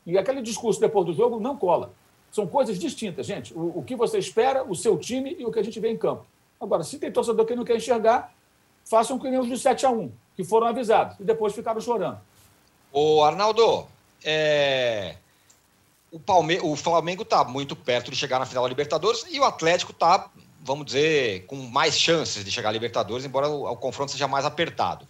[0.06, 1.94] E aquele discurso depois do jogo não cola.
[2.32, 3.54] São coisas distintas, gente.
[3.54, 5.98] O, o que você espera, o seu time e o que a gente vê em
[5.98, 6.26] campo.
[6.60, 8.34] Agora, se tem torcedor que não quer enxergar,
[8.86, 12.20] façam que nem os do 7 a 1 que foram avisados e depois ficaram chorando.
[12.92, 13.86] Ô, Arnaldo,
[14.24, 15.16] é...
[16.12, 16.60] o, Palme...
[16.62, 20.30] o Flamengo está muito perto de chegar na final da Libertadores e o Atlético está
[20.62, 24.46] vamos dizer, com mais chances de chegar à Libertadores, embora o, o confronto seja mais
[24.46, 25.08] apertado.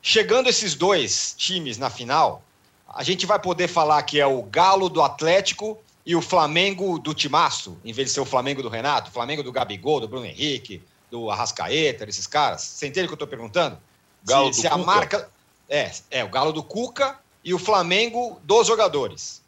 [0.00, 2.42] Chegando esses dois times na final,
[2.88, 7.14] a gente vai poder falar que é o Galo do Atlético e o Flamengo do
[7.14, 10.26] Timaço, em vez de ser o Flamengo do Renato, o Flamengo do Gabigol, do Bruno
[10.26, 12.62] Henrique, do Arrascaeta, desses caras.
[12.62, 13.78] Você entende o que eu estou perguntando?
[14.24, 14.82] Galo se, do se Cuca.
[14.82, 15.30] a marca.
[15.68, 19.42] É, é, o Galo do Cuca e o Flamengo dos jogadores.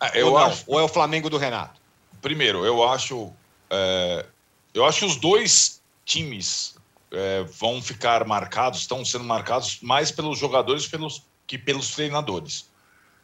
[0.00, 0.64] É, eu ou, acho.
[0.66, 1.80] ou é o Flamengo do Renato?
[2.22, 3.32] Primeiro, eu acho.
[3.68, 4.26] É,
[4.72, 6.76] eu acho que os dois times
[7.10, 12.66] é, vão ficar marcados, estão sendo marcados mais pelos jogadores pelos, que pelos treinadores.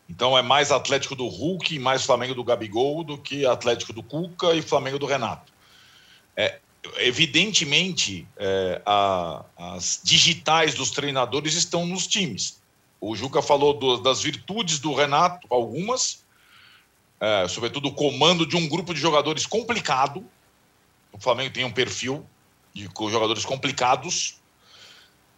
[0.09, 4.03] Então é mais Atlético do Hulk e mais Flamengo do Gabigol do que Atlético do
[4.03, 5.53] Cuca e Flamengo do Renato.
[6.37, 6.59] É,
[6.99, 12.61] evidentemente, é, a, as digitais dos treinadores estão nos times.
[13.01, 16.25] O Juca falou do, das virtudes do Renato, algumas,
[17.21, 20.25] é, sobretudo o comando de um grupo de jogadores complicado.
[21.13, 22.27] O Flamengo tem um perfil
[22.75, 24.41] de jogadores complicados,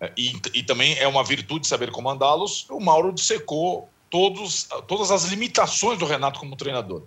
[0.01, 2.67] é, e, e, também é uma virtude saber comandá-los.
[2.69, 7.03] O Mauro dissecou todos, todas as limitações do Renato como treinador.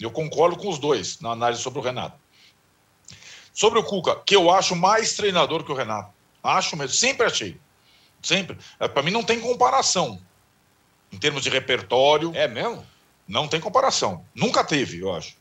[0.00, 2.18] Eu concordo com os dois na análise sobre o Renato.
[3.52, 6.12] Sobre o Cuca, que eu acho mais treinador que o Renato.
[6.42, 7.60] Acho mesmo, sempre achei.
[8.22, 8.58] Sempre.
[8.80, 10.20] É, Para mim não tem comparação.
[11.12, 12.32] Em termos de repertório.
[12.34, 12.84] É mesmo?
[13.26, 14.24] Não tem comparação.
[14.34, 15.36] Nunca teve, eu acho.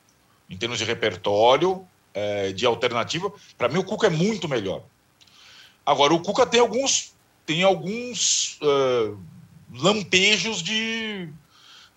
[0.50, 4.84] Em termos de repertório, é, de alternativa, para mim o Cuca é muito melhor.
[5.86, 7.14] Agora, o Cuca tem alguns,
[7.46, 9.20] tem alguns uh,
[9.74, 11.30] lampejos de,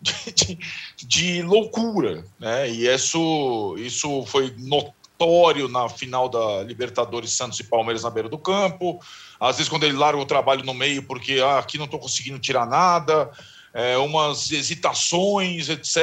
[0.00, 0.58] de,
[0.98, 2.70] de, loucura, né?
[2.70, 8.38] E isso, isso foi notório na final da Libertadores Santos e Palmeiras na beira do
[8.38, 9.00] campo.
[9.38, 12.38] Às vezes, quando ele larga o trabalho no meio, porque ah, aqui não estou conseguindo
[12.38, 13.30] tirar nada,
[13.72, 15.96] é, umas hesitações, etc.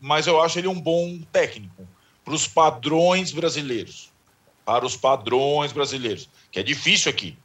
[0.00, 1.86] Mas eu acho ele um bom técnico
[2.24, 4.10] para os padrões brasileiros.
[4.64, 7.36] Para os padrões brasileiros, que é difícil aqui.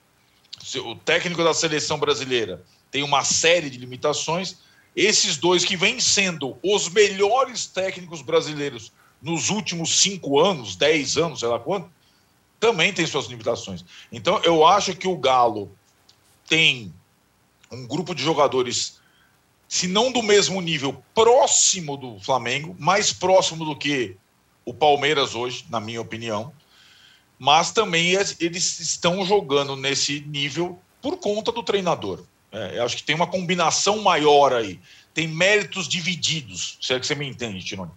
[0.83, 2.63] O técnico da seleção brasileira
[2.95, 4.55] tem uma série de limitações.
[4.95, 8.89] Esses dois que vêm sendo os melhores técnicos brasileiros
[9.21, 11.89] nos últimos cinco anos, dez anos, sei lá quanto,
[12.57, 13.83] também tem suas limitações.
[14.13, 15.69] Então, eu acho que o Galo
[16.47, 16.93] tem
[17.69, 19.01] um grupo de jogadores,
[19.67, 24.15] se não do mesmo nível, próximo do Flamengo, mais próximo do que
[24.63, 26.53] o Palmeiras hoje, na minha opinião,
[27.37, 32.23] mas também eles estão jogando nesse nível por conta do treinador.
[32.55, 34.79] É, acho que tem uma combinação maior aí,
[35.13, 37.91] tem méritos divididos, se é que você me entende, Tironi.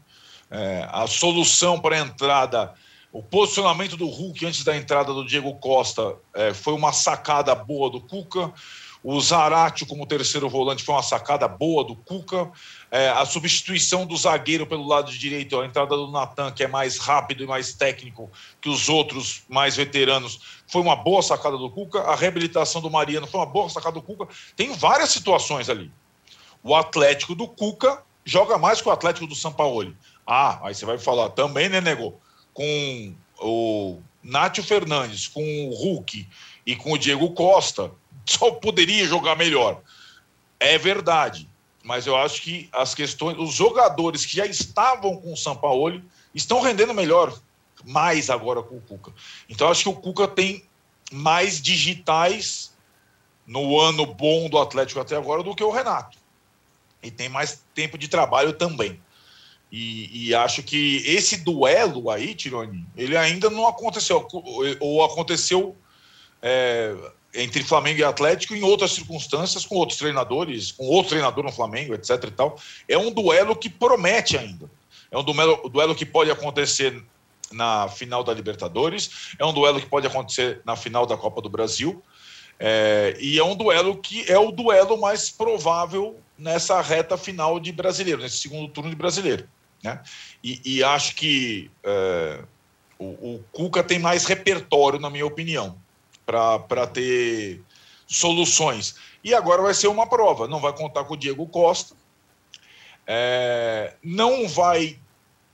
[0.51, 2.75] É, a solução para a entrada,
[3.13, 7.89] o posicionamento do Hulk antes da entrada do Diego Costa é, foi uma sacada boa
[7.89, 8.53] do Cuca.
[9.03, 12.51] O Zarate como terceiro volante foi uma sacada boa do Cuca.
[12.91, 16.99] É, a substituição do zagueiro pelo lado direito, a entrada do Natan, que é mais
[16.99, 18.29] rápido e mais técnico
[18.61, 22.01] que os outros mais veteranos, foi uma boa sacada do Cuca.
[22.03, 24.29] A reabilitação do Mariano foi uma boa sacada do Cuca.
[24.55, 25.91] Tem várias situações ali.
[26.63, 29.97] O Atlético do Cuca joga mais que o Atlético do Sampaoli.
[30.27, 32.21] Ah, aí você vai falar também, né, Nego?
[32.53, 36.29] Com o Nátio Fernandes, com o Hulk
[36.67, 37.91] e com o Diego Costa,
[38.27, 39.81] só poderia jogar melhor.
[40.61, 41.49] É verdade,
[41.83, 46.05] mas eu acho que as questões, os jogadores que já estavam com o Sampaoli
[46.35, 47.33] estão rendendo melhor,
[47.85, 49.13] mais agora com o Cuca.
[49.49, 50.65] Então acho que o Cuca tem
[51.13, 52.73] mais digitais
[53.47, 56.19] no ano bom do Atlético até agora do que o Renato.
[57.03, 59.01] E tem mais tempo de trabalho também.
[59.71, 64.27] E, e, acho que esse duelo aí, Tironi, ele ainda não aconteceu.
[64.81, 65.77] Ou aconteceu
[66.41, 66.95] é,
[67.35, 71.95] entre Flamengo e Atlético em outras circunstâncias, com outros treinadores, com outro treinador no Flamengo,
[71.95, 72.25] etc.
[72.25, 72.59] e tal.
[72.89, 74.71] É um duelo que promete ainda.
[75.11, 77.03] É um duelo, duelo que pode acontecer
[77.53, 81.49] na final da Libertadores, é um duelo que pode acontecer na final da Copa do
[81.49, 82.03] Brasil.
[82.61, 87.71] É, e é um duelo que é o duelo mais provável nessa reta final de
[87.73, 89.49] brasileiro, nesse segundo turno de brasileiro.
[89.83, 90.01] Né?
[90.43, 92.41] E, e acho que é,
[92.99, 95.79] o, o Cuca tem mais repertório, na minha opinião
[96.29, 97.63] para ter
[98.07, 98.97] soluções.
[99.25, 100.47] E agora vai ser uma prova.
[100.47, 101.95] Não vai contar com o Diego Costa,
[103.07, 104.99] é, não vai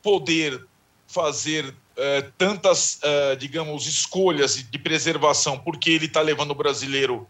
[0.03, 0.67] poder
[1.07, 7.27] fazer é, tantas, é, digamos, escolhas de preservação, porque ele está levando o brasileiro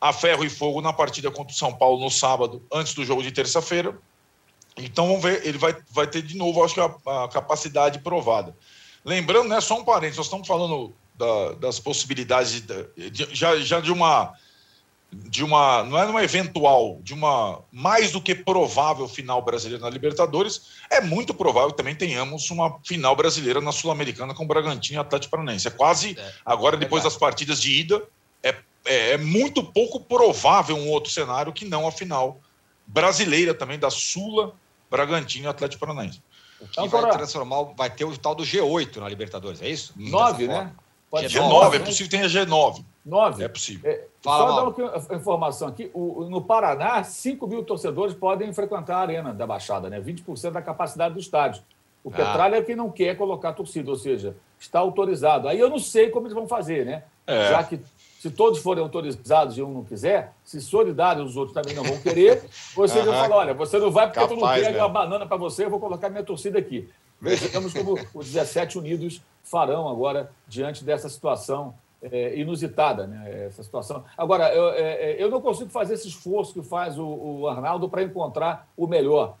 [0.00, 3.22] a ferro e fogo na partida contra o São Paulo no sábado, antes do jogo
[3.22, 3.96] de terça-feira.
[4.76, 8.54] Então vamos ver, ele vai, vai ter de novo, acho que a, a capacidade provada.
[9.04, 13.80] Lembrando, né, só um parênteses, nós estamos falando da, das possibilidades de, de, já, já
[13.80, 14.34] de uma
[15.12, 19.90] de uma não é uma eventual de uma mais do que provável final brasileira na
[19.90, 25.00] Libertadores é muito provável que também tenhamos uma final brasileira na Sul-Americana com Bragantino e
[25.00, 25.68] Atlético Paranaense.
[25.68, 28.02] É quase é, agora depois das partidas de ida
[28.42, 28.54] é,
[28.84, 32.40] é, é muito pouco provável um outro cenário que não a final
[32.86, 34.54] brasileira também da Sula
[34.90, 36.20] Bragantino e Atlético Paranaense.
[36.60, 39.92] O que agora, vai transformar vai ter o tal do G8 na Libertadores é isso?
[39.96, 40.72] Nove né
[41.10, 42.84] Pode G9, é possível que tenha G9.
[43.04, 43.44] 9?
[43.44, 43.90] É possível.
[43.90, 48.96] É, Fala, só dar uma informação aqui: o, no Paraná, 5 mil torcedores podem frequentar
[48.96, 50.00] a arena da Baixada, né?
[50.00, 51.62] 20% da capacidade do estádio.
[52.02, 52.12] O ah.
[52.12, 55.46] Petralha é quem não quer colocar torcida, ou seja, está autorizado.
[55.48, 57.04] Aí eu não sei como eles vão fazer, né?
[57.26, 57.50] É.
[57.50, 57.80] Já que
[58.18, 61.98] se todos forem autorizados e um não quiser, se solidários os outros também não vão
[61.98, 62.42] querer,
[62.74, 64.78] você vai falar: olha, você não vai porque Capaz, tu não quer né?
[64.78, 66.88] uma banana para você, eu vou colocar minha torcida aqui.
[67.20, 73.46] Vejamos como os 17 Unidos farão agora diante dessa situação é, inusitada, né?
[73.46, 74.04] Essa situação.
[74.16, 78.02] Agora, eu, é, eu não consigo fazer esse esforço que faz o, o Arnaldo para
[78.02, 79.36] encontrar o melhor,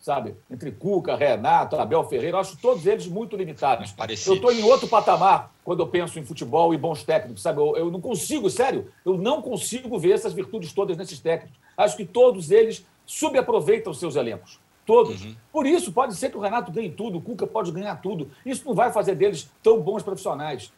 [0.00, 0.34] sabe?
[0.50, 3.92] Entre Cuca, Renato, Abel Ferreira, eu acho todos eles muito limitados.
[4.30, 7.60] Eu estou em outro patamar quando eu penso em futebol e bons técnicos, sabe?
[7.60, 11.58] Eu, eu não consigo, sério, eu não consigo ver essas virtudes todas nesses técnicos.
[11.76, 14.58] Acho que todos eles subaproveitam seus elencos.
[14.86, 15.24] Todos.
[15.24, 15.36] Uhum.
[15.52, 18.30] Por isso, pode ser que o Renato ganhe tudo, o Cuca pode ganhar tudo.
[18.44, 20.72] Isso não vai fazer deles tão bons profissionais.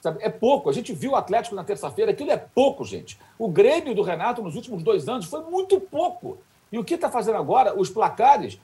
[0.00, 0.18] Sabe?
[0.20, 0.68] É pouco.
[0.68, 3.16] A gente viu o Atlético na terça-feira, aquilo é pouco, gente.
[3.38, 6.38] O Grêmio do Renato nos últimos dois anos foi muito pouco.
[6.72, 7.78] E o que está fazendo agora?
[7.78, 8.58] Os placares,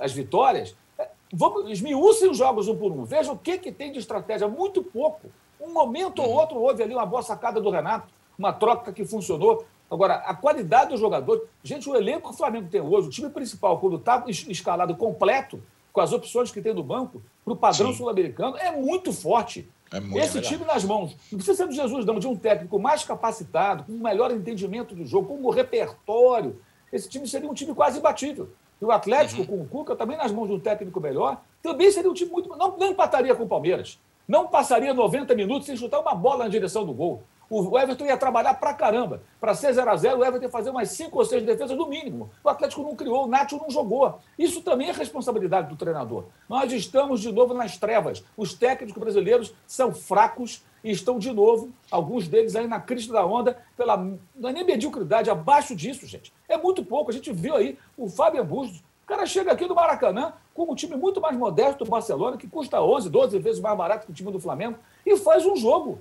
[0.00, 3.04] as vitórias, é, vamos, esmiucem os jogos um por um.
[3.04, 4.48] Veja o que, que tem de estratégia.
[4.48, 5.28] Muito pouco.
[5.60, 8.08] Um momento ou outro houve ali uma boa sacada do Renato,
[8.38, 9.66] uma troca que funcionou.
[9.90, 11.46] Agora, a qualidade do jogador.
[11.62, 15.62] Gente, o elenco que o Flamengo tem hoje, o time principal, quando está escalado completo,
[15.92, 19.68] com as opções que tem no banco, para o padrão sul-americano, é muito forte.
[19.90, 22.78] É muito Esse time nas mãos, não precisa ser do Jesus, não, de um técnico
[22.78, 26.60] mais capacitado, com um melhor entendimento do jogo, com um repertório.
[26.92, 28.50] Esse time seria um time quase imbatível.
[28.80, 29.46] E o Atlético, uhum.
[29.46, 32.48] com o Cuca, também nas mãos de um técnico melhor, também seria um time muito.
[32.50, 33.98] Não, não empataria com o Palmeiras.
[34.26, 37.22] Não passaria 90 minutos sem chutar uma bola na direção do gol.
[37.50, 39.22] O Everton ia trabalhar pra caramba.
[39.40, 41.86] Para ser 0 a 0 o Everton ia fazer umas 5 ou 6 defesas no
[41.86, 42.30] mínimo.
[42.44, 44.18] O Atlético não criou, o Nacho não jogou.
[44.38, 46.24] Isso também é responsabilidade do treinador.
[46.48, 48.22] Nós estamos de novo nas trevas.
[48.36, 53.24] Os técnicos brasileiros são fracos e estão de novo, alguns deles aí na crista da
[53.26, 56.32] onda, pela não é nem mediocridade, abaixo disso, gente.
[56.48, 57.10] É muito pouco.
[57.10, 58.78] A gente viu aí o Fábio Bustos.
[58.78, 62.46] O cara chega aqui do Maracanã com um time muito mais modesto do Barcelona, que
[62.46, 65.98] custa 11, 12 vezes mais barato que o time do Flamengo, e faz um jogo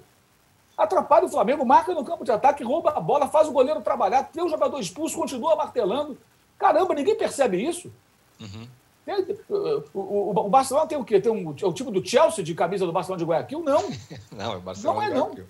[0.77, 4.23] atrapalha o Flamengo, marca no campo de ataque, rouba a bola, faz o goleiro trabalhar,
[4.23, 6.17] tem o jogador expulso, continua martelando.
[6.59, 7.91] Caramba, ninguém percebe isso.
[8.39, 8.67] Uhum.
[9.05, 11.19] Tem, o, o, o, Barcelona tem o quê?
[11.21, 13.63] Tem um, é o time do Chelsea de camisa do Barcelona de Guayaquil?
[13.63, 13.81] Não.
[14.35, 14.99] não, é o Barcelona.
[14.99, 15.45] Não é, não.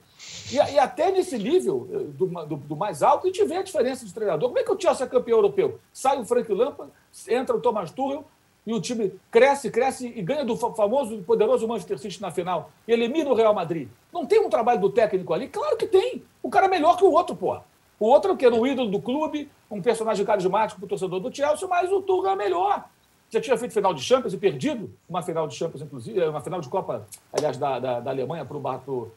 [0.52, 3.64] E, e, até nesse nível eh, do, do, do, mais alto, a gente vê a
[3.64, 4.50] diferença de treinador.
[4.50, 5.80] Como é que o Chelsea é campeão europeu?
[5.92, 6.92] Sai o Frank Lampard,
[7.28, 8.26] entra o Thomas Tuchel,
[8.68, 12.70] e o time cresce, cresce e ganha do famoso e poderoso Manchester City na final
[12.86, 13.88] e elimina o Real Madrid.
[14.12, 15.48] Não tem um trabalho do técnico ali?
[15.48, 16.22] Claro que tem.
[16.44, 17.58] O cara é melhor que o outro, pô.
[17.98, 18.46] O outro é o quê?
[18.50, 22.32] Um ídolo do clube, um personagem carismático para o torcedor do Chelsea, mas o Tuchel
[22.32, 22.84] é melhor.
[23.30, 26.60] Já tinha feito final de Champions e perdido uma final de Champions, inclusive, uma final
[26.60, 29.12] de Copa, aliás, da, da, da Alemanha para o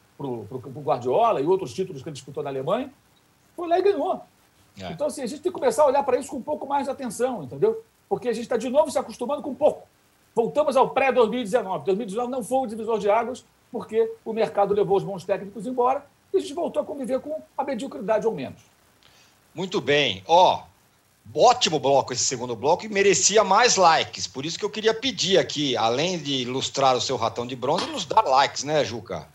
[0.80, 2.92] Guardiola e outros títulos que ele disputou na Alemanha.
[3.56, 4.20] Foi lá e ganhou.
[4.80, 4.92] É.
[4.92, 6.84] Então, assim, a gente tem que começar a olhar para isso com um pouco mais
[6.84, 7.82] de atenção, entendeu?
[8.10, 9.86] Porque a gente está de novo se acostumando com pouco.
[10.34, 11.84] Voltamos ao pré-2019.
[11.84, 16.04] 2019 não foi o divisor de águas, porque o mercado levou os bons técnicos embora
[16.34, 18.60] e a gente voltou a conviver com a mediocridade ou menos.
[19.54, 20.24] Muito bem.
[20.26, 20.60] Ó,
[21.34, 24.26] oh, ótimo bloco esse segundo bloco e merecia mais likes.
[24.26, 27.86] Por isso que eu queria pedir aqui, além de ilustrar o seu ratão de bronze,
[27.86, 29.28] nos dar likes, né, Juca?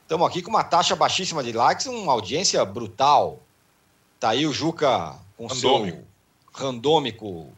[0.00, 3.40] Estamos aqui com uma taxa baixíssima de likes, uma audiência brutal.
[4.18, 5.98] Tá aí o Juca com Randômico.
[5.98, 6.04] seu
[6.54, 7.52] randômico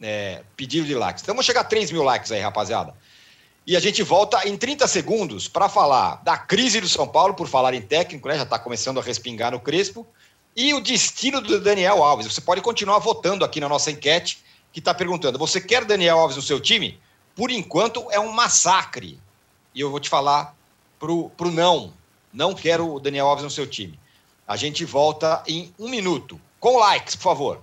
[0.00, 1.22] é, pedido de likes.
[1.22, 2.94] Então vamos chegar a 3 mil likes aí, rapaziada.
[3.66, 7.48] E a gente volta em 30 segundos para falar da crise do São Paulo, por
[7.48, 8.36] falar em técnico, né?
[8.36, 10.06] Já está começando a respingar no Crespo.
[10.54, 12.32] E o destino do Daniel Alves.
[12.32, 14.42] Você pode continuar votando aqui na nossa enquete,
[14.72, 17.00] que está perguntando: você quer Daniel Alves no seu time?
[17.34, 19.20] Por enquanto é um massacre.
[19.74, 20.56] E eu vou te falar
[20.98, 21.92] pro, não.
[22.32, 23.98] Não quero o Daniel Alves no seu time.
[24.46, 26.40] A gente volta em um minuto.
[26.60, 27.62] Com likes, por favor.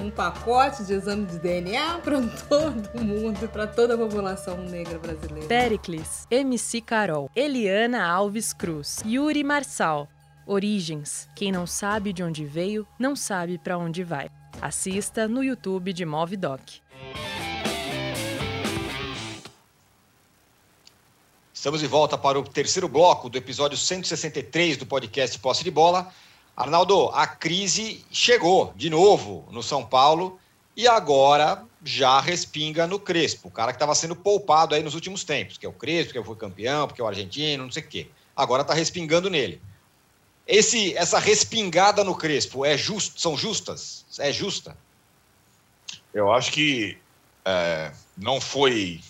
[0.00, 5.46] um pacote de exame de DNA para todo mundo, para toda a população negra brasileira.
[5.48, 10.08] Pericles, MC Carol, Eliana Alves Cruz, Yuri Marçal.
[10.46, 11.28] Origens.
[11.36, 14.30] Quem não sabe de onde veio, não sabe para onde vai.
[14.62, 16.80] Assista no YouTube de Movidoc.
[21.52, 26.10] Estamos de volta para o terceiro bloco do episódio 163 do podcast Posse de Bola.
[26.58, 30.40] Arnaldo, a crise chegou de novo no São Paulo
[30.76, 35.22] e agora já respinga no Crespo, o cara que estava sendo poupado aí nos últimos
[35.22, 37.86] tempos, que é o Crespo, que foi campeão, porque é o argentino, não sei o
[37.86, 38.08] quê.
[38.34, 39.62] Agora está respingando nele.
[40.48, 44.04] Esse, essa respingada no Crespo é just, são justas?
[44.18, 44.76] É justa?
[46.12, 46.98] Eu acho que
[47.44, 49.00] é, não foi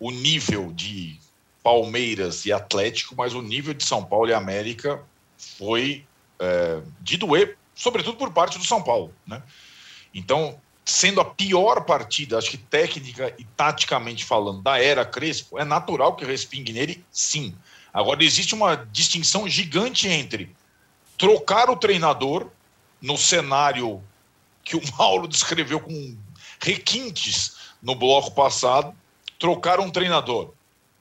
[0.00, 1.20] o nível de
[1.62, 5.04] Palmeiras e Atlético, mas o nível de São Paulo e América
[5.36, 6.07] foi
[6.40, 9.14] é, de doer, sobretudo por parte do São Paulo.
[9.26, 9.42] Né?
[10.14, 15.64] Então, sendo a pior partida, acho que técnica e taticamente falando, da era Crespo, é
[15.64, 17.54] natural que respingue nele, sim.
[17.92, 20.54] Agora, existe uma distinção gigante entre
[21.16, 22.48] trocar o treinador
[23.00, 24.02] no cenário
[24.64, 26.16] que o Mauro descreveu com
[26.60, 28.94] requintes no bloco passado,
[29.38, 30.52] trocar um treinador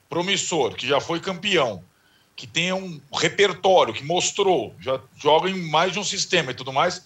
[0.10, 1.84] promissor, que já foi campeão,
[2.38, 6.72] que tenha um repertório, que mostrou, já joga em mais de um sistema e tudo
[6.72, 7.04] mais,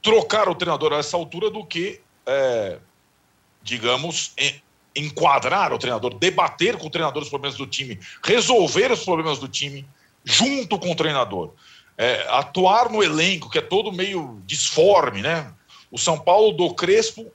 [0.00, 2.78] trocar o treinador a essa altura do que, é,
[3.62, 4.32] digamos,
[4.94, 9.48] enquadrar o treinador, debater com o treinador os problemas do time, resolver os problemas do
[9.48, 9.86] time
[10.24, 11.52] junto com o treinador
[11.96, 15.52] é, atuar no elenco, que é todo meio disforme, né?
[15.90, 17.30] O São Paulo do Crespo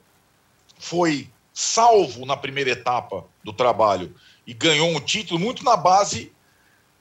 [0.77, 4.15] foi salvo na primeira etapa do trabalho
[4.45, 6.31] e ganhou um título muito na base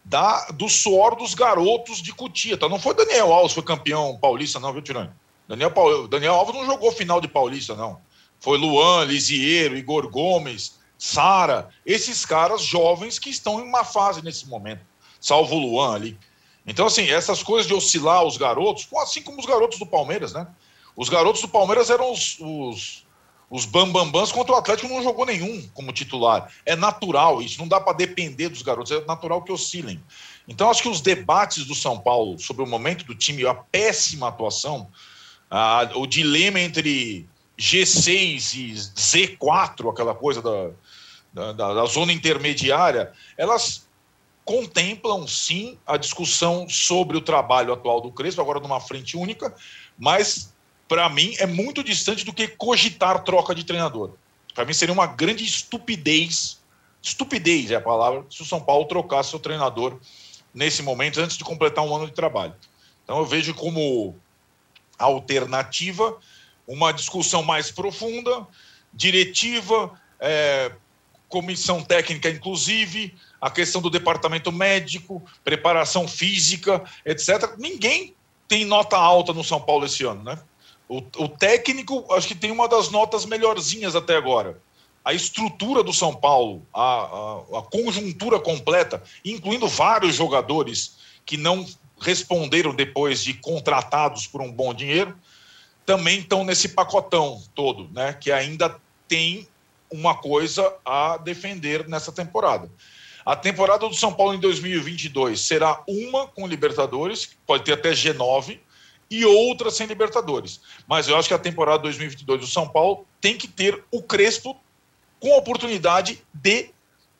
[0.04, 2.56] da, do suor dos garotos de Cutia.
[2.56, 2.68] Tá?
[2.68, 5.10] Não foi Daniel Alves foi campeão paulista, não, viu, Tirani?
[5.48, 8.00] Daniel, Daniel Alves não jogou final de paulista, não.
[8.38, 14.48] Foi Luan, Lisieiro, Igor Gomes, Sara, esses caras jovens que estão em uma fase nesse
[14.48, 14.82] momento.
[15.20, 16.18] Salvo o Luan ali.
[16.66, 20.46] Então, assim, essas coisas de oscilar os garotos, assim como os garotos do Palmeiras, né?
[20.96, 23.06] Os garotos do Palmeiras eram os, os,
[23.50, 26.50] os bambambãs contra o Atlético não jogou nenhum como titular.
[26.64, 30.00] É natural isso, não dá para depender dos garotos, é natural que oscilem.
[30.46, 34.28] Então, acho que os debates do São Paulo sobre o momento do time, a péssima
[34.28, 34.88] atuação,
[35.50, 37.28] a, o dilema entre
[37.58, 43.84] G6 e Z4, aquela coisa da, da, da zona intermediária, elas
[44.44, 49.54] contemplam sim a discussão sobre o trabalho atual do Crespo, agora numa frente única,
[49.98, 50.52] mas
[50.90, 54.10] para mim é muito distante do que cogitar troca de treinador.
[54.52, 56.58] Para mim seria uma grande estupidez,
[57.00, 60.00] estupidez é a palavra, se o São Paulo trocasse seu treinador
[60.52, 62.56] nesse momento antes de completar um ano de trabalho.
[63.04, 64.16] Então eu vejo como
[64.98, 66.18] alternativa
[66.66, 68.44] uma discussão mais profunda,
[68.92, 70.72] diretiva, é,
[71.28, 77.54] comissão técnica, inclusive, a questão do departamento médico, preparação física, etc.
[77.58, 78.12] Ninguém
[78.48, 80.36] tem nota alta no São Paulo esse ano, né?
[80.90, 84.60] O, o técnico, acho que tem uma das notas melhorzinhas até agora.
[85.04, 91.64] A estrutura do São Paulo, a, a, a conjuntura completa, incluindo vários jogadores que não
[92.00, 95.16] responderam depois de contratados por um bom dinheiro,
[95.86, 98.12] também estão nesse pacotão todo, né?
[98.12, 98.76] Que ainda
[99.06, 99.46] tem
[99.92, 102.68] uma coisa a defender nessa temporada.
[103.24, 108.58] A temporada do São Paulo em 2022 será uma com Libertadores, pode ter até G9,
[109.10, 110.60] e outra sem Libertadores.
[110.86, 114.56] Mas eu acho que a temporada 2022 do São Paulo tem que ter o Crespo
[115.18, 116.70] com a oportunidade de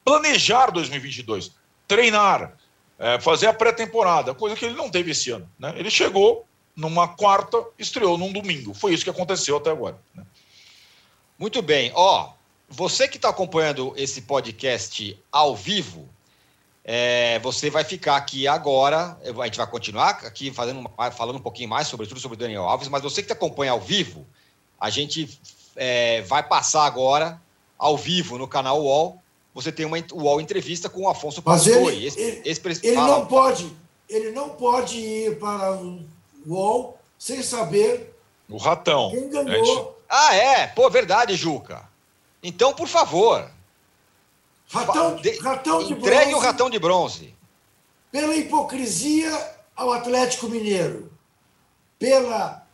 [0.04, 1.52] planejar 2022,
[1.86, 2.56] treinar,
[2.98, 5.50] é, fazer a pré-temporada, coisa que ele não teve esse ano.
[5.58, 5.74] Né?
[5.76, 8.72] Ele chegou numa quarta, estreou num domingo.
[8.72, 9.98] Foi isso que aconteceu até agora.
[10.14, 10.24] Né?
[11.38, 11.90] Muito bem.
[11.94, 12.32] Ó,
[12.68, 16.08] você que está acompanhando esse podcast ao vivo,
[16.84, 19.18] é, você vai ficar aqui agora.
[19.22, 22.64] A gente vai continuar aqui fazendo, falando um pouquinho mais sobre tudo sobre o Daniel
[22.64, 24.26] Alves, mas você que acompanha ao vivo,
[24.78, 25.38] a gente
[25.76, 27.40] é, vai passar agora
[27.78, 29.20] ao vivo no canal UOL.
[29.54, 31.96] Você tem uma UOL entrevista com o Afonso Pastore.
[31.96, 33.72] Ele, esse, ele, esse, ele não pode,
[34.08, 36.00] ele não pode ir para o
[36.46, 38.14] UOL sem saber
[38.48, 39.10] o ratão.
[39.10, 39.64] Quem ganhou.
[39.64, 39.88] Gente...
[40.08, 40.66] Ah, é?
[40.68, 41.88] Pô, verdade, Juca.
[42.42, 43.50] Então, por favor.
[44.70, 47.34] Ratão, de, ratão de entregue bronze, o ratão de bronze.
[48.12, 51.10] Pela hipocrisia ao Atlético Mineiro.
[51.98, 52.64] Pela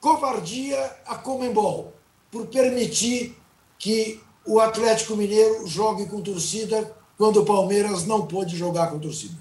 [0.00, 1.92] covardia a Comembol.
[2.30, 3.36] Por permitir
[3.78, 9.36] que o Atlético Mineiro jogue com torcida quando o Palmeiras não pôde jogar com torcida.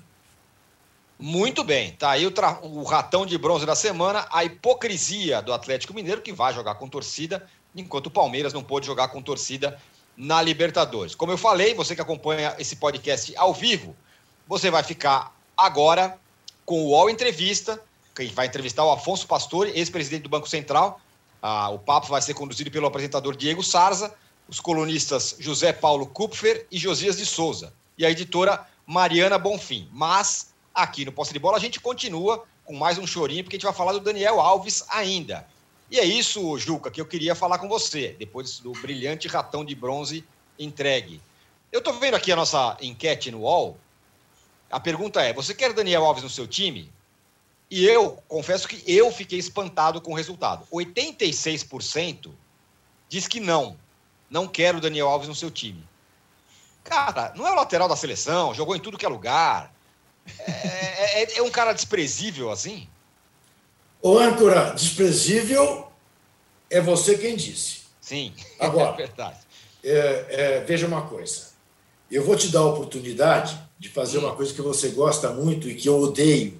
[1.17, 5.93] Muito bem, tá aí o, o ratão de bronze da semana, a hipocrisia do Atlético
[5.93, 9.80] Mineiro, que vai jogar com torcida, enquanto o Palmeiras não pôde jogar com torcida
[10.16, 11.16] na Libertadores.
[11.16, 13.95] Como eu falei, você que acompanha esse podcast ao vivo,
[14.47, 16.18] você vai ficar agora
[16.66, 17.82] com o UOL Entrevista,
[18.16, 20.99] que vai entrevistar o Afonso Pastore, ex-presidente do Banco Central.
[21.41, 24.14] Ah, o papo vai ser conduzido pelo apresentador Diego Sarza,
[24.47, 29.89] os colunistas José Paulo Kupfer e Josias de Souza, e a editora Mariana Bonfim.
[29.91, 33.57] Mas aqui no Posse de Bola a gente continua com mais um chorinho, porque a
[33.57, 35.47] gente vai falar do Daniel Alves ainda.
[35.92, 39.76] E é isso, Juca, que eu queria falar com você, depois do brilhante ratão de
[39.76, 40.24] bronze
[40.58, 41.22] entregue.
[41.70, 43.78] Eu estou vendo aqui a nossa enquete no UOL.
[44.72, 46.89] A pergunta é: você quer Daniel Alves no seu time?
[47.70, 50.66] E eu confesso que eu fiquei espantado com o resultado.
[50.72, 52.32] 86%
[53.10, 53.78] diz que não.
[54.30, 55.84] Não quero Daniel Alves no seu time.
[56.86, 59.74] Cara, não é o lateral da seleção, jogou em tudo que é lugar.
[60.39, 62.88] É, é- é um cara desprezível assim?
[64.02, 65.88] Ô, âncora, desprezível
[66.70, 67.82] é você quem disse.
[67.99, 68.93] Sim, Agora.
[68.93, 69.39] é verdade.
[69.84, 71.52] É, é, veja uma coisa.
[72.10, 75.76] Eu vou te dar a oportunidade de fazer uma coisa que você gosta muito e
[75.76, 76.60] que eu odeio,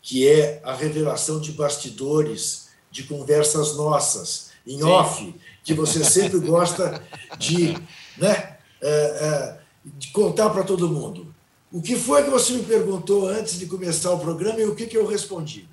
[0.00, 4.84] que é a revelação de bastidores, de conversas nossas, em Sim.
[4.84, 7.02] off, que você sempre gosta
[7.38, 7.74] de,
[8.16, 11.34] né, é, é, de contar para todo mundo.
[11.70, 14.86] O que foi que você me perguntou antes de começar o programa e o que,
[14.86, 15.68] que eu respondi?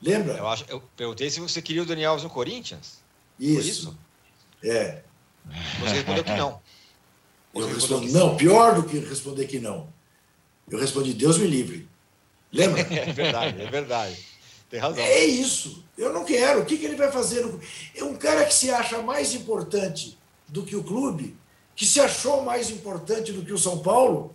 [0.00, 0.34] Lembra?
[0.34, 2.98] Eu, acho, eu perguntei se você queria o Daniel Alves no Corinthians.
[3.38, 3.96] Isso.
[4.62, 5.02] É.
[5.80, 6.60] Você respondeu que não.
[7.54, 9.88] Eu respondi, não, pior do que responder que não.
[10.70, 11.88] Eu respondi, Deus me livre.
[12.52, 12.82] Lembra?
[12.90, 14.18] É verdade, é verdade.
[14.68, 15.02] Tem razão.
[15.02, 15.84] É isso.
[15.96, 16.60] Eu não quero.
[16.60, 17.46] O que, que ele vai fazer?
[17.94, 20.18] É um cara que se acha mais importante
[20.48, 21.36] do que o clube,
[21.74, 24.34] que se achou mais importante do que o São Paulo,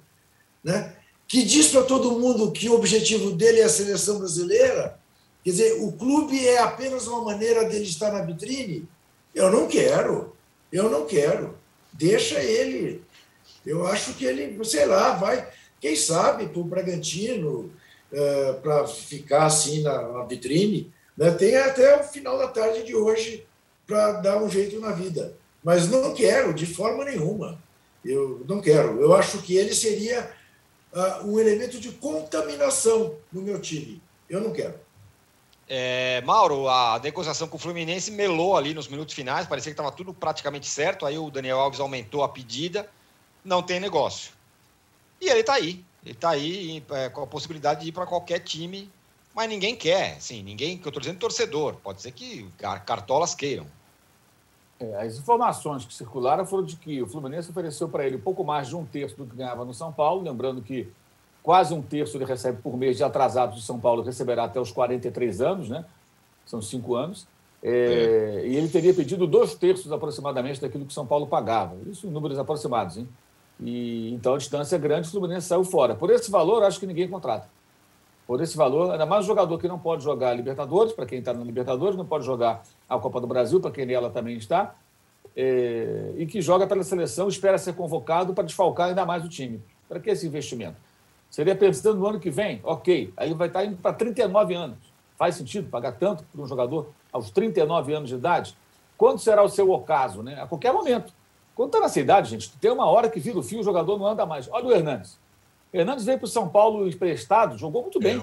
[0.64, 0.96] né?
[1.28, 5.00] que diz para todo mundo que o objetivo dele é a seleção brasileira.
[5.44, 8.88] Quer dizer, o clube é apenas uma maneira dele estar na vitrine.
[9.34, 10.36] Eu não quero.
[10.72, 11.58] Eu não quero.
[11.92, 13.04] Deixa ele.
[13.66, 15.48] Eu acho que ele, sei lá, vai,
[15.80, 17.72] quem sabe, para o Bragantino,
[18.62, 20.92] para ficar assim na, na vitrine.
[21.18, 21.32] Né?
[21.32, 23.46] Tem até o final da tarde de hoje
[23.86, 25.36] para dar um jeito na vida.
[25.64, 27.62] Mas não quero, de forma nenhuma.
[28.04, 29.00] Eu não quero.
[29.00, 30.32] Eu acho que ele seria
[30.94, 34.02] ah, um elemento de contaminação no meu time.
[34.30, 34.74] Eu não quero.
[35.68, 39.96] É, Mauro, a negociação com o Fluminense melou ali nos minutos finais, parecia que estava
[39.96, 41.06] tudo praticamente certo.
[41.06, 42.90] Aí o Daniel Alves aumentou a pedida,
[43.44, 44.34] não tem negócio.
[45.20, 45.84] E ele está aí.
[46.04, 48.90] Ele está aí é, com a possibilidade de ir para qualquer time,
[49.34, 50.18] mas ninguém quer.
[50.18, 51.76] Assim, ninguém, que eu estou dizendo torcedor.
[51.76, 53.68] Pode ser que car- cartolas queiram.
[54.80, 58.68] É, as informações que circularam foram de que o Fluminense ofereceu para ele pouco mais
[58.68, 60.92] de um terço do que ganhava no São Paulo, lembrando que
[61.44, 64.72] quase um terço ele recebe por mês de atrasados do São Paulo, receberá até os
[64.72, 65.86] 43 anos, né?
[66.46, 67.28] São cinco anos.
[67.64, 71.76] É, E ele teria pedido dois terços aproximadamente daquilo que São Paulo pagava.
[71.88, 73.08] Isso em números aproximados, hein?
[73.60, 75.94] E, então a distância é grande, o Fluminense saiu fora.
[75.94, 77.48] Por esse valor, acho que ninguém contrata.
[78.26, 81.20] Por esse valor, ainda mais um jogador que não pode jogar a Libertadores, para quem
[81.20, 84.74] está na Libertadores, não pode jogar a Copa do Brasil, para quem nela também está,
[85.36, 89.62] é, e que joga pela seleção, espera ser convocado para desfalcar ainda mais o time.
[89.88, 90.78] Para que esse investimento?
[91.32, 94.78] Seria pensando no ano que vem, ok, aí vai estar indo para 39 anos.
[95.18, 98.56] Faz sentido pagar tanto para um jogador aos 39 anos de idade?
[98.98, 100.22] Quando será o seu ocaso?
[100.22, 100.40] Né?
[100.42, 101.14] A qualquer momento.
[101.56, 104.06] Quando está nessa idade, gente, tem uma hora que vira o fio, o jogador não
[104.08, 104.48] anda mais.
[104.52, 105.18] Olha o Hernandes.
[105.74, 108.18] O Hernandes veio para o São Paulo emprestado, jogou muito bem.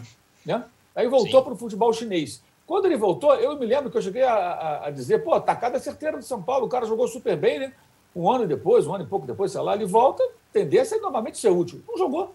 [0.45, 0.63] Né?
[0.95, 2.43] Aí voltou para o futebol chinês.
[2.67, 5.79] Quando ele voltou, eu me lembro que eu cheguei a, a- a dizer, pô, tacada
[5.79, 7.73] certeira do São Paulo, o cara jogou super bem, né?
[8.15, 11.39] Um ano depois, um ano e pouco depois, sei lá, ele volta, tendência é novamente
[11.39, 11.83] ser útil.
[11.89, 12.35] Não jogou.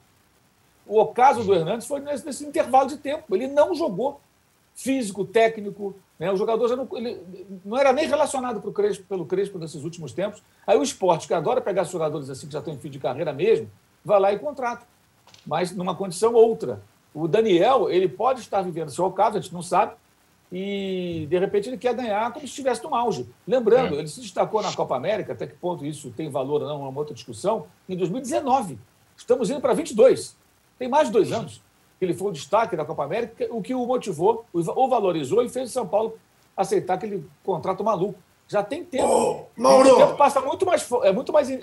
[0.86, 3.36] O ocaso do Hernandes foi nesse, nesse intervalo de tempo.
[3.36, 4.19] Ele não jogou.
[4.75, 6.31] Físico, técnico, né?
[6.31, 6.89] o jogador já não,
[7.63, 10.41] não era nem relacionado pro Crespo, pelo Crespo nesses últimos tempos.
[10.65, 13.31] Aí o esporte, que adora pegar jogadores assim que já estão em fim de carreira
[13.31, 13.69] mesmo,
[14.03, 14.84] vai lá e contrata.
[15.45, 16.81] Mas numa condição outra.
[17.13, 19.93] O Daniel, ele pode estar vivendo seu ocaso, a gente não sabe,
[20.51, 23.27] e de repente ele quer ganhar como se estivesse no auge.
[23.47, 26.86] Lembrando, ele se destacou na Copa América, até que ponto isso tem valor ou não,
[26.86, 28.79] é uma outra discussão, em 2019.
[29.15, 30.36] Estamos indo para 22.
[30.84, 31.61] Tem mais de dois anos
[31.97, 35.47] que ele foi o destaque da Copa América, o que o motivou, o valorizou e
[35.47, 36.17] fez o São Paulo
[36.57, 38.19] aceitar aquele contrato maluco.
[38.49, 39.07] Já tem tempo.
[39.07, 39.93] Ô, Mauro!
[39.93, 40.86] O tempo passa muito mais.
[41.03, 41.57] É muito mais é,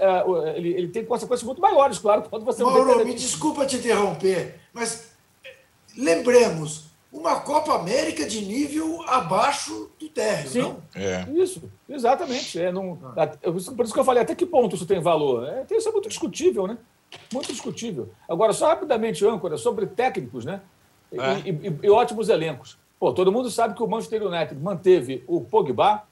[0.56, 4.58] ele, ele tem consequências muito maiores, claro, quando você não Mauro, me desculpa te interromper,
[4.72, 5.12] mas
[5.44, 5.52] eh,
[5.98, 10.62] lembremos, uma Copa América de nível abaixo do térreo, Sim.
[10.62, 10.82] não?
[10.94, 11.26] É.
[11.34, 12.58] Isso, exatamente.
[12.58, 15.46] É, não, a- por isso que eu falei, até que ponto isso tem valor?
[15.46, 16.78] É, isso é muito discutível, né?
[17.32, 18.10] Muito discutível.
[18.28, 20.60] Agora, só rapidamente, âncora, sobre técnicos, né?
[21.12, 21.42] E, É.
[21.44, 22.78] e- e- e ótimos elencos.
[22.98, 26.02] Pô, todo mundo sabe que o Manchester United manteve o Pogba,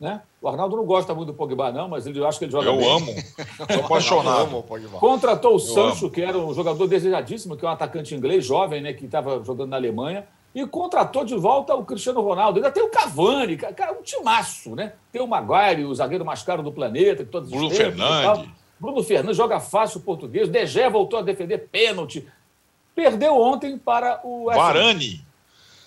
[0.00, 0.22] né?
[0.40, 2.68] O Arnaldo não gosta muito do Pogba, não, mas ele eu acho que ele joga
[2.68, 2.96] Eu bem.
[2.96, 3.06] amo.
[3.72, 4.42] Sou apaixonado.
[4.42, 4.98] amo o Pogba.
[4.98, 8.80] Contratou o Eu Sancho, que era um jogador desejadíssimo, que é um atacante inglês jovem,
[8.80, 12.58] né, que estava jogando na Alemanha, e contratou de volta o Cristiano Ronaldo.
[12.58, 14.94] Ainda tem o Cavani, ca- cara, um timaço, né?
[15.12, 17.70] Tem o Maguire, o zagueiro mais caro do planeta, que todos os Bruno.
[17.74, 18.48] Fernandes.
[18.78, 20.48] Bruno Fernandes joga fácil o português.
[20.48, 22.26] Degé voltou a defender pênalti.
[22.94, 24.46] Perdeu ontem para o.
[24.46, 25.24] Varane.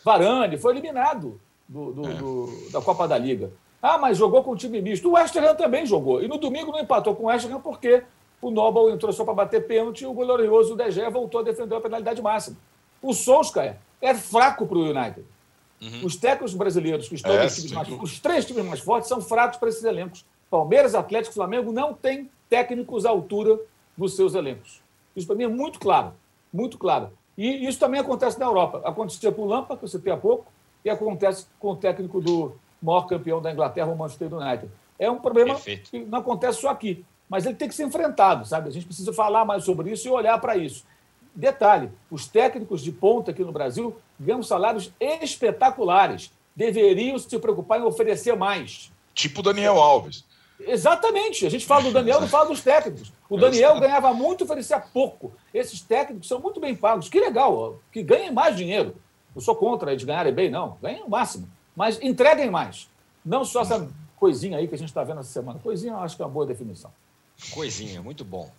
[0.04, 3.52] Varane foi eliminado do- do- do- da Copa da Liga.
[3.82, 5.10] Ah, mas jogou com o time misto.
[5.10, 6.22] O West Ham também jogou.
[6.24, 8.04] E no domingo não empatou com o West Ham porque
[8.42, 11.82] o Noble entrou só para bater pênalti e o glorioso Degé voltou a defender a
[11.82, 12.58] penalidade máxima.
[13.02, 15.26] O Solskjaer é fraco para o United.
[16.04, 17.64] Os técnicos brasileiros que estão É, mais,
[18.02, 20.26] os três times mais fortes são fracos para esses elencos.
[20.50, 23.60] Palmeiras, Atlético Flamengo não têm técnicos à altura
[23.96, 24.82] dos seus elencos.
[25.16, 26.14] Isso para mim é muito claro,
[26.54, 27.12] muito claro.
[27.38, 28.82] E isso também acontece na Europa.
[28.84, 30.46] Acontecia com o Lampa, que eu citei há pouco,
[30.84, 34.72] e acontece com o técnico do maior campeão da Inglaterra, o Manchester United.
[34.98, 35.92] É um problema Perfeito.
[35.92, 38.70] que não acontece só aqui, mas ele tem que ser enfrentado, sabe?
[38.70, 40.86] A gente precisa falar mais sobre isso e olhar para isso.
[41.36, 46.32] Detalhe: os técnicos de ponta aqui no Brasil ganham salários espetaculares.
[46.56, 48.92] Deveriam se preocupar em oferecer mais.
[49.14, 50.26] Tipo Daniel Alves.
[50.60, 51.46] Exatamente.
[51.46, 53.12] A gente fala do Daniel, não fala dos técnicos.
[53.30, 55.34] O Daniel ganhava muito, oferecia pouco.
[55.54, 57.10] Esses técnicos são muito bem pagos.
[57.10, 58.96] Que legal, ó, que ganhem mais dinheiro.
[59.36, 60.78] Eu sou contra eles ganharem bem, não.
[60.82, 61.48] Ganhem o máximo.
[61.76, 62.90] Mas entreguem mais.
[63.24, 65.60] Não só essa coisinha aí que a gente está vendo essa semana.
[65.60, 66.92] Coisinha, eu acho que é uma boa definição.
[67.52, 68.50] Coisinha, muito bom.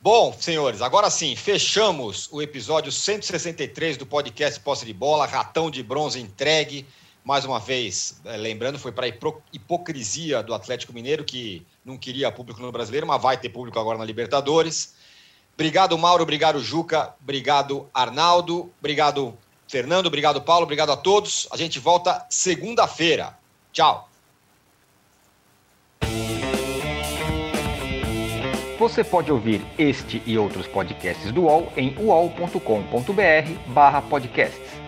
[0.00, 5.82] Bom, senhores, agora sim, fechamos o episódio 163 do podcast Posse de Bola, Ratão de
[5.82, 6.86] Bronze entregue.
[7.28, 9.12] Mais uma vez, eh, lembrando, foi para a
[9.52, 13.98] hipocrisia do Atlético Mineiro, que não queria público no brasileiro, mas vai ter público agora
[13.98, 14.94] na Libertadores.
[15.52, 19.36] Obrigado, Mauro, obrigado, Juca, obrigado, Arnaldo, obrigado,
[19.68, 21.46] Fernando, obrigado, Paulo, obrigado a todos.
[21.52, 23.36] A gente volta segunda-feira.
[23.74, 24.08] Tchau.
[28.78, 34.87] Você pode ouvir este e outros podcasts do UOL em uol.com.br barra podcasts.